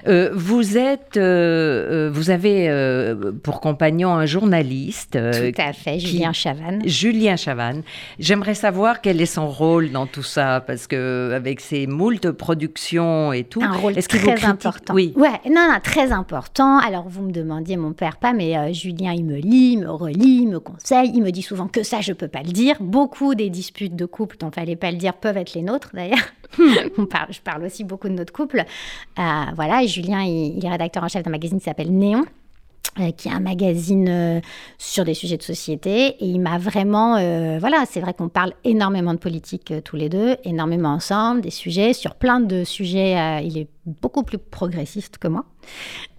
[0.08, 3.14] Euh, vous êtes, euh, euh, vous avez
[3.44, 6.82] pour compagnon un journaliste, Tout à fait, qui- Julien Chavannes.
[6.86, 7.84] Julien Chavannes.
[8.18, 13.34] J'aimerais savoir quel est son rôle dans tout ça, parce que avec ses moultes productions
[13.34, 14.44] et tout, Un rôle très critique?
[14.46, 14.96] important.
[14.96, 15.14] Oui.
[15.16, 16.80] Ouais, non, non, très important.
[16.80, 19.90] Alors, vous me demandiez, mon père pas, mais euh, Julien, il me lit, il me
[19.90, 21.12] relit, il me conseille.
[21.14, 22.76] Il me dit souvent que ça, je peux pas le dire.
[22.80, 26.20] Beaucoup des disputes de couple dont fallait pas le dire peuvent être les nôtres, d'ailleurs.
[27.10, 28.64] Parle, je parle aussi beaucoup de notre couple.
[29.20, 32.24] Euh, voilà, Julien, il, il est rédacteur en chef d'un magazine qui s'appelle Néon
[33.18, 34.42] qui est un magazine euh,
[34.78, 36.16] sur des sujets de société.
[36.20, 37.18] Et il m'a vraiment...
[37.18, 41.42] euh, voilà, c'est vrai qu'on parle énormément de politique euh, tous les deux, énormément ensemble,
[41.42, 41.94] des sujets.
[41.94, 45.46] Sur plein de sujets, euh, il est beaucoup plus progressiste que moi.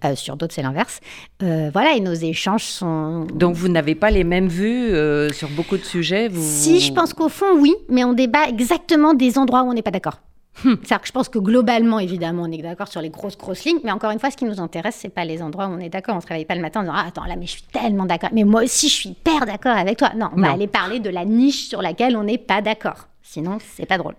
[0.05, 0.99] Euh, sur d'autres, c'est l'inverse.
[1.41, 3.25] Euh, voilà, et nos échanges sont...
[3.33, 6.27] Donc vous n'avez pas les mêmes vues euh, sur beaucoup de sujets.
[6.27, 6.41] Vous...
[6.41, 9.81] Si, je pense qu'au fond, oui, mais on débat exactement des endroits où on n'est
[9.81, 10.19] pas d'accord.
[10.63, 13.79] C'est-à-dire que je pense que globalement, évidemment, on est d'accord sur les grosses, grosses lignes,
[13.83, 15.89] mais encore une fois, ce qui nous intéresse, c'est pas les endroits où on est
[15.89, 16.15] d'accord.
[16.15, 18.05] On se réveille pas le matin en disant ah, attends là, mais je suis tellement
[18.05, 20.11] d'accord, mais moi aussi, je suis hyper d'accord avec toi.
[20.15, 23.07] Non, on va aller parler de la niche sur laquelle on n'est pas d'accord.
[23.21, 24.15] Sinon, c'est pas drôle.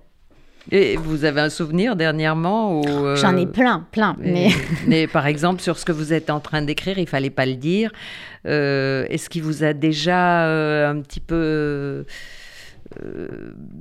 [0.70, 4.50] Et vous avez un souvenir dernièrement où, euh, J'en ai plein, plein, mais mais,
[4.86, 7.54] mais par exemple, sur ce que vous êtes en train d'écrire, il fallait pas le
[7.54, 7.90] dire.
[8.46, 12.04] Euh, Est-ce qu'il vous a déjà euh, un petit peu euh,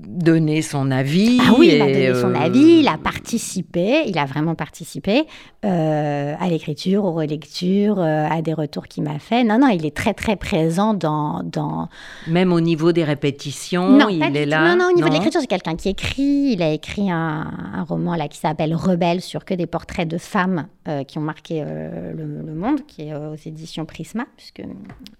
[0.07, 4.17] donné son avis Ah oui, il a donné son euh, avis, il a participé, il
[4.17, 5.25] a vraiment participé
[5.65, 9.43] euh, à l'écriture, aux relectures, euh, à des retours qu'il m'a fait.
[9.43, 11.43] Non, non, il est très, très présent dans...
[11.43, 11.89] dans...
[12.27, 14.75] Même au niveau des répétitions, non, il est là.
[14.75, 16.51] Non, non, au niveau de l'écriture, c'est quelqu'un qui écrit.
[16.53, 20.17] Il a écrit un, un roman là qui s'appelle Rebelle sur que des portraits de
[20.17, 24.25] femmes euh, qui ont marqué euh, le, le monde, qui est euh, aux éditions Prisma,
[24.37, 24.61] puisque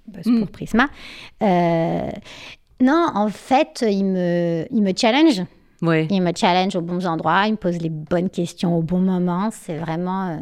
[0.08, 0.40] bosse Mm.
[0.40, 0.88] pour Prisma.
[2.82, 5.42] Non, en fait, il me, il me challenge.
[5.82, 6.08] Oui.
[6.10, 9.50] Il me challenge aux bons endroits, il me pose les bonnes questions au bon moment.
[9.52, 10.30] C'est vraiment.
[10.30, 10.38] euh.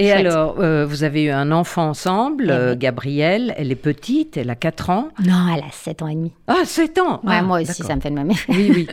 [0.00, 0.26] Et Chouette.
[0.26, 2.74] alors, euh, vous avez eu un enfant ensemble, Eh euh.
[2.76, 3.52] Gabrielle.
[3.58, 5.08] Elle est petite, elle a 4 ans.
[5.24, 6.32] Non, elle a 7 ans et demi.
[6.46, 8.52] Ah, 7 ans Ouais, Ah, moi aussi, ça me fait le même effet.
[8.52, 8.86] Oui, oui.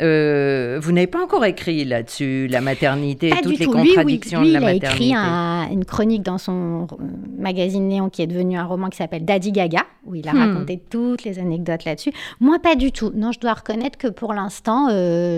[0.00, 3.72] Euh, vous n'avez pas encore écrit là-dessus, la maternité, Pas toutes du les tout.
[3.74, 5.04] Lui, oui, contradictions lui, de la il a maternité.
[5.04, 6.86] écrit un- une chronique dans son
[7.36, 10.38] magazine Néon qui est devenu un roman qui s'appelle Daddy Gaga, où il a Hmm.
[10.52, 12.12] raconté toutes les anecdotes là-dessus.
[12.40, 13.10] Moi, pas du tout.
[13.14, 14.88] Non, je dois reconnaître que pour l'instant,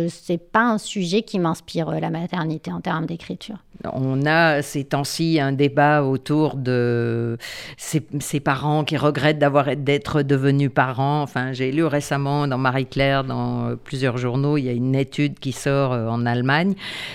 [0.08, 3.56] c'est pas un sujet qui m'inspire la maternité en termes d'écriture.
[3.94, 7.38] On a ces temps-ci un débat autour de
[7.76, 11.22] ces parents qui regrettent d'avoir d'être devenus parents.
[11.22, 15.38] Enfin, j'ai lu récemment dans Marie-Claire, dans euh, plusieurs journaux, il y a une étude
[15.38, 16.74] qui sort euh, en Allemagne.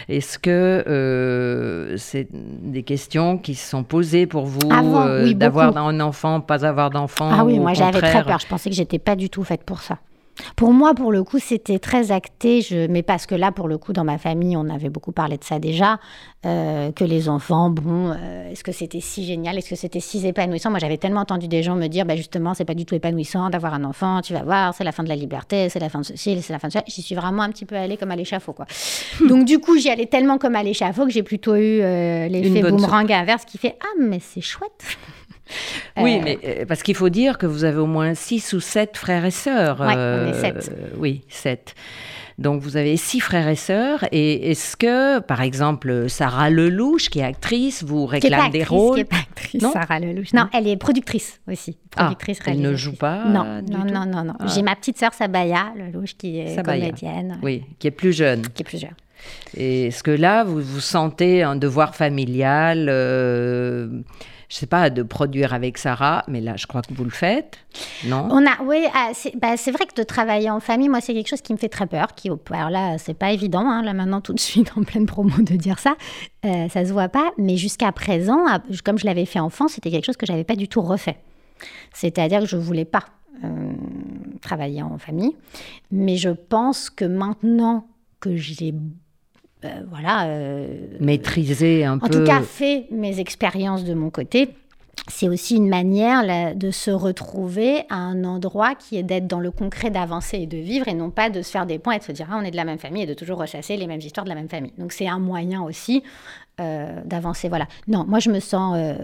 [0.09, 5.77] Est-ce que euh, c'est des questions qui se sont posées pour vous euh, oui, d'avoir
[5.77, 8.39] un enfant, pas avoir d'enfant Ah oui, moi j'avais très peur.
[8.39, 9.99] Je pensais que j'étais pas du tout faite pour ça.
[10.55, 12.61] Pour moi, pour le coup, c'était très acté.
[12.61, 12.87] Je...
[12.87, 15.43] Mais parce que là, pour le coup, dans ma famille, on avait beaucoup parlé de
[15.43, 15.99] ça déjà.
[16.45, 19.57] euh, que les enfants, bon, euh, est-ce que c'était si génial?
[19.57, 20.69] Est-ce que c'était si épanouissant?
[20.69, 23.49] Moi, j'avais tellement entendu des gens me dire, bah, justement, c'est pas du tout épanouissant
[23.49, 24.21] d'avoir un enfant.
[24.21, 26.53] Tu vas voir, c'est la fin de la liberté, c'est la fin de ceci, c'est
[26.53, 26.83] la fin de ça.
[26.87, 28.65] J'y suis vraiment un petit peu allée comme à l'échafaud, quoi.
[29.27, 32.61] Donc, du coup, j'y allais tellement comme à l'échafaud que j'ai plutôt eu euh, l'effet
[32.61, 34.83] boomerang inverse qui fait, ah, mais c'est chouette.
[35.97, 38.59] Oui, Euh, mais euh, parce qu'il faut dire que vous avez au moins six ou
[38.59, 39.79] sept frères et sœurs.
[39.79, 40.71] Ouais, on est sept.
[40.71, 41.75] euh, oui, sept.
[42.37, 44.03] Donc vous avez six frères et sœurs.
[44.11, 48.51] Et est-ce que, par exemple, Sarah Lelouch, qui est actrice, vous qui est pas réclame
[48.51, 49.71] des rôles qui est pas actrice, Non?
[49.71, 50.33] Sarah Lelouch.
[50.33, 51.77] Non, elle est productrice aussi.
[51.95, 53.93] Ah, Productrice, elle ne joue pas Non, du non, tout?
[53.93, 54.33] non, non, non.
[54.37, 54.47] Ah.
[54.53, 56.87] J'ai ma petite sœur Sabaya Lelouch qui est Sabaya.
[56.87, 58.41] comédienne, Oui, qui est plus jeune.
[58.49, 58.95] qui est plus jeune.
[59.55, 63.87] Et est-ce que là, vous vous sentez un devoir familial euh,
[64.55, 67.57] je sais pas, de produire avec Sarah, mais là, je crois que vous le faites,
[68.05, 68.29] non?
[68.31, 71.13] On a, oui, ah, c'est bah, c'est vrai que de travailler en famille, moi, c'est
[71.13, 72.15] quelque chose qui me fait très peur.
[72.15, 75.35] Qui, alors là, c'est pas évident, hein, là maintenant, tout de suite, en pleine promo,
[75.39, 75.97] de dire ça.
[76.45, 77.33] Euh, ça se voit pas.
[77.37, 80.55] Mais jusqu'à présent, ah, comme je l'avais fait enfant, c'était quelque chose que j'avais pas
[80.55, 81.17] du tout refait.
[81.93, 83.03] C'est-à-dire que je voulais pas
[83.43, 83.73] euh,
[84.41, 85.35] travailler en famille.
[85.91, 87.87] Mais je pense que maintenant
[88.21, 88.73] que j'ai
[89.89, 90.67] voilà, euh,
[90.99, 92.09] Maîtriser un en peu.
[92.19, 94.49] tout cas fait mes expériences de mon côté,
[95.07, 99.39] c'est aussi une manière là, de se retrouver à un endroit qui est d'être dans
[99.39, 101.99] le concret, d'avancer et de vivre, et non pas de se faire des points et
[101.99, 103.87] de se dire ah, on est de la même famille et de toujours rechasser les
[103.87, 104.73] mêmes histoires de la même famille.
[104.77, 106.01] Donc c'est un moyen aussi
[106.59, 107.49] euh, d'avancer.
[107.49, 107.67] Voilà.
[107.87, 108.75] Non, moi je me sens.
[108.77, 108.95] euh,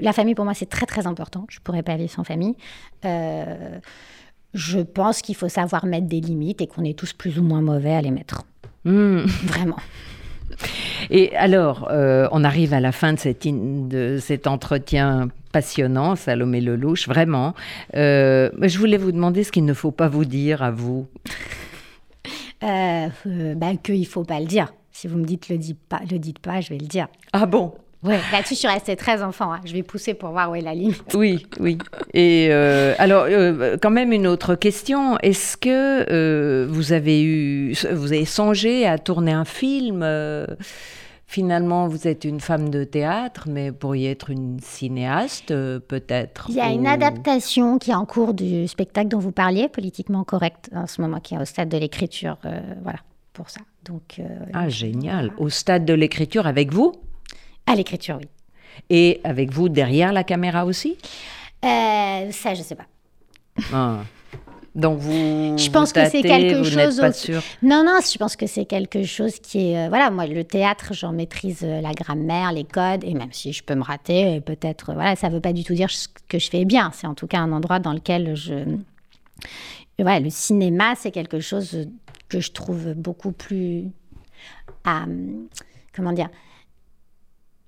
[0.00, 1.46] la famille pour moi c'est très très important.
[1.48, 2.56] Je pourrais pas vivre sans famille.
[3.04, 3.78] Euh,
[4.54, 7.60] je pense qu'il faut savoir mettre des limites et qu'on est tous plus ou moins
[7.60, 8.42] mauvais à les mettre.
[8.84, 9.20] Hmm.
[9.44, 9.76] Vraiment.
[11.10, 16.16] Et alors, euh, on arrive à la fin de, cette in- de cet entretien passionnant,
[16.16, 17.54] Salomé Lelouch, vraiment.
[17.96, 21.06] Euh, je voulais vous demander ce qu'il ne faut pas vous dire à vous.
[22.62, 24.72] Euh, euh, bah, qu'il ne faut pas le dire.
[24.92, 25.58] Si vous me dites le
[25.88, 27.08] pas, le dites pas, je vais le dire.
[27.32, 27.74] Ah bon?
[28.04, 29.52] Ouais, là-dessus, je suis restée très enfant.
[29.54, 29.60] hein.
[29.64, 31.14] Je vais pousser pour voir où est la limite.
[31.14, 31.78] Oui, oui.
[32.12, 35.18] Et euh, alors, euh, quand même une autre question.
[35.20, 40.46] Est-ce que euh, vous avez eu, vous avez songé à tourner un film euh,
[41.26, 46.46] Finalement, vous êtes une femme de théâtre, mais pourriez être une cinéaste, peut-être.
[46.50, 50.22] Il y a une adaptation qui est en cours du spectacle dont vous parliez, politiquement
[50.22, 52.36] correct, en ce moment, qui est au stade de l'écriture.
[52.44, 52.98] euh, voilà,
[53.32, 53.62] pour ça.
[53.84, 55.32] Donc, euh, Ah, génial.
[55.38, 56.92] Au stade de l'écriture avec vous?
[57.66, 58.28] À l'écriture, oui.
[58.90, 60.96] Et avec vous derrière la caméra aussi?
[61.64, 62.86] Euh, ça, je sais pas.
[63.72, 64.00] Ah.
[64.74, 65.12] Donc vous.
[65.56, 67.40] Je pense vous que c'est quelque chose pas sûr.
[67.62, 69.86] Non, non, je pense que c'est quelque chose qui est...
[69.86, 73.52] euh, voilà, moi, le théâtre, j'en maîtrise euh, la grammaire, les codes, et même si
[73.52, 74.90] je peux me rater, peut-être...
[74.90, 76.90] euh, voilà, ça ne veut pas du tout dire ce que je fais bien.
[76.92, 78.64] C'est en tout cas un endroit dans lequel je...
[79.98, 81.86] Voilà, le cinéma, c'est quelque chose
[82.28, 83.84] que je trouve beaucoup plus...
[84.84, 85.04] ah,
[85.94, 86.28] comment dire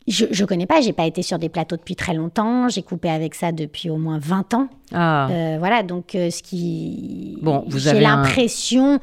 [0.08, 3.08] je, je connais pas, j'ai pas été sur des plateaux depuis très longtemps, j'ai coupé
[3.10, 4.68] avec ça depuis au moins 20 ans.
[4.92, 5.28] Ah.
[5.30, 7.38] Euh, voilà, donc euh, ce qui.
[7.42, 9.00] Bon, vous J'ai un- l'impression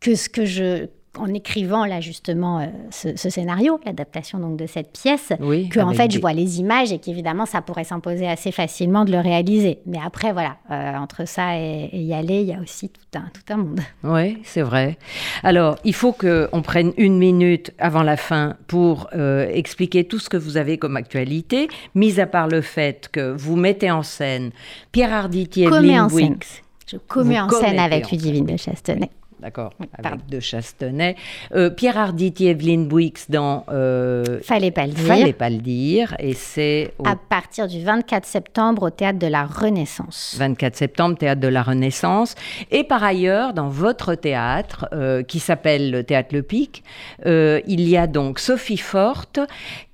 [0.00, 0.86] que ce que je.
[1.18, 5.78] En écrivant là justement euh, ce, ce scénario, l'adaptation donc de cette pièce, Oui, que
[5.80, 9.12] en fait des- je vois les images et qu'évidemment ça pourrait s'imposer assez facilement de
[9.12, 9.80] le réaliser.
[9.84, 13.18] Mais après voilà, euh, entre ça et, et y aller, il y a aussi tout
[13.18, 13.80] un tout un monde.
[14.04, 14.96] Oui, c'est vrai.
[15.42, 20.30] Alors, il faut qu'on prenne une minute avant la fin pour euh, expliquer tout ce
[20.30, 24.50] que vous avez comme actualité, mis à part le fait que vous mettez en scène
[24.92, 25.68] Pierre Arditi et.
[25.68, 26.62] Wicks.
[26.90, 29.10] Je commets en scène avec Ludivine de Chastenay.
[29.42, 30.24] D'accord, Oui, avec pardon.
[30.28, 31.16] De Chastenay.
[31.52, 35.04] Euh, Pierre Arditi et Evelyne Wicks dans euh, Fallait pas le dire.
[35.04, 39.26] Fallait pas le dire, et c'est au À partir du 24 septembre au théâtre de
[39.26, 40.36] la Renaissance.
[40.38, 42.36] 24 septembre, Théâtre de la Renaissance.
[42.70, 46.84] Et par ailleurs, dans votre théâtre, euh, qui s'appelle le Théâtre Le Pic,
[47.26, 49.40] il y a donc Sophie Forte,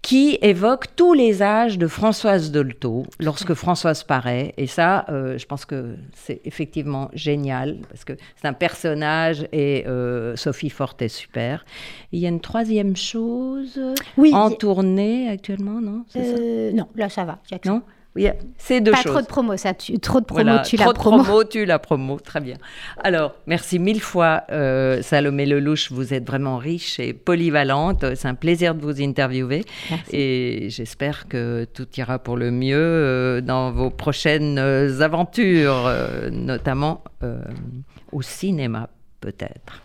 [0.09, 4.55] qui évoque tous les âges de Françoise Dolto lorsque Françoise paraît.
[4.57, 9.87] Et ça, euh, je pense que c'est effectivement génial parce que c'est un personnage et
[9.87, 11.67] euh, Sophie Forte est super.
[12.11, 13.79] il y a une troisième chose
[14.17, 16.07] Oui, en tournée actuellement, non?
[16.09, 16.21] Ça?
[16.21, 17.41] Euh, non, là ça va.
[17.67, 17.83] Non?
[18.19, 19.13] Oui, c'est deux Pas choses.
[19.13, 19.75] trop de promo, ça.
[19.75, 21.23] Tu, trop de promo, Voilà, tu trop la de promo.
[21.23, 22.57] promo, tu la promo, très bien.
[23.03, 28.05] Alors, merci mille fois, euh, Salomé Lelouch, vous êtes vraiment riche et polyvalente.
[28.17, 30.11] C'est un plaisir de vous interviewer Merci.
[30.17, 36.29] et j'espère que tout ira pour le mieux euh, dans vos prochaines euh, aventures, euh,
[36.31, 37.41] notamment euh,
[38.13, 38.89] au cinéma
[39.21, 39.83] peut-être.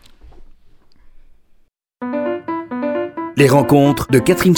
[3.35, 4.51] Les rencontres de Catherine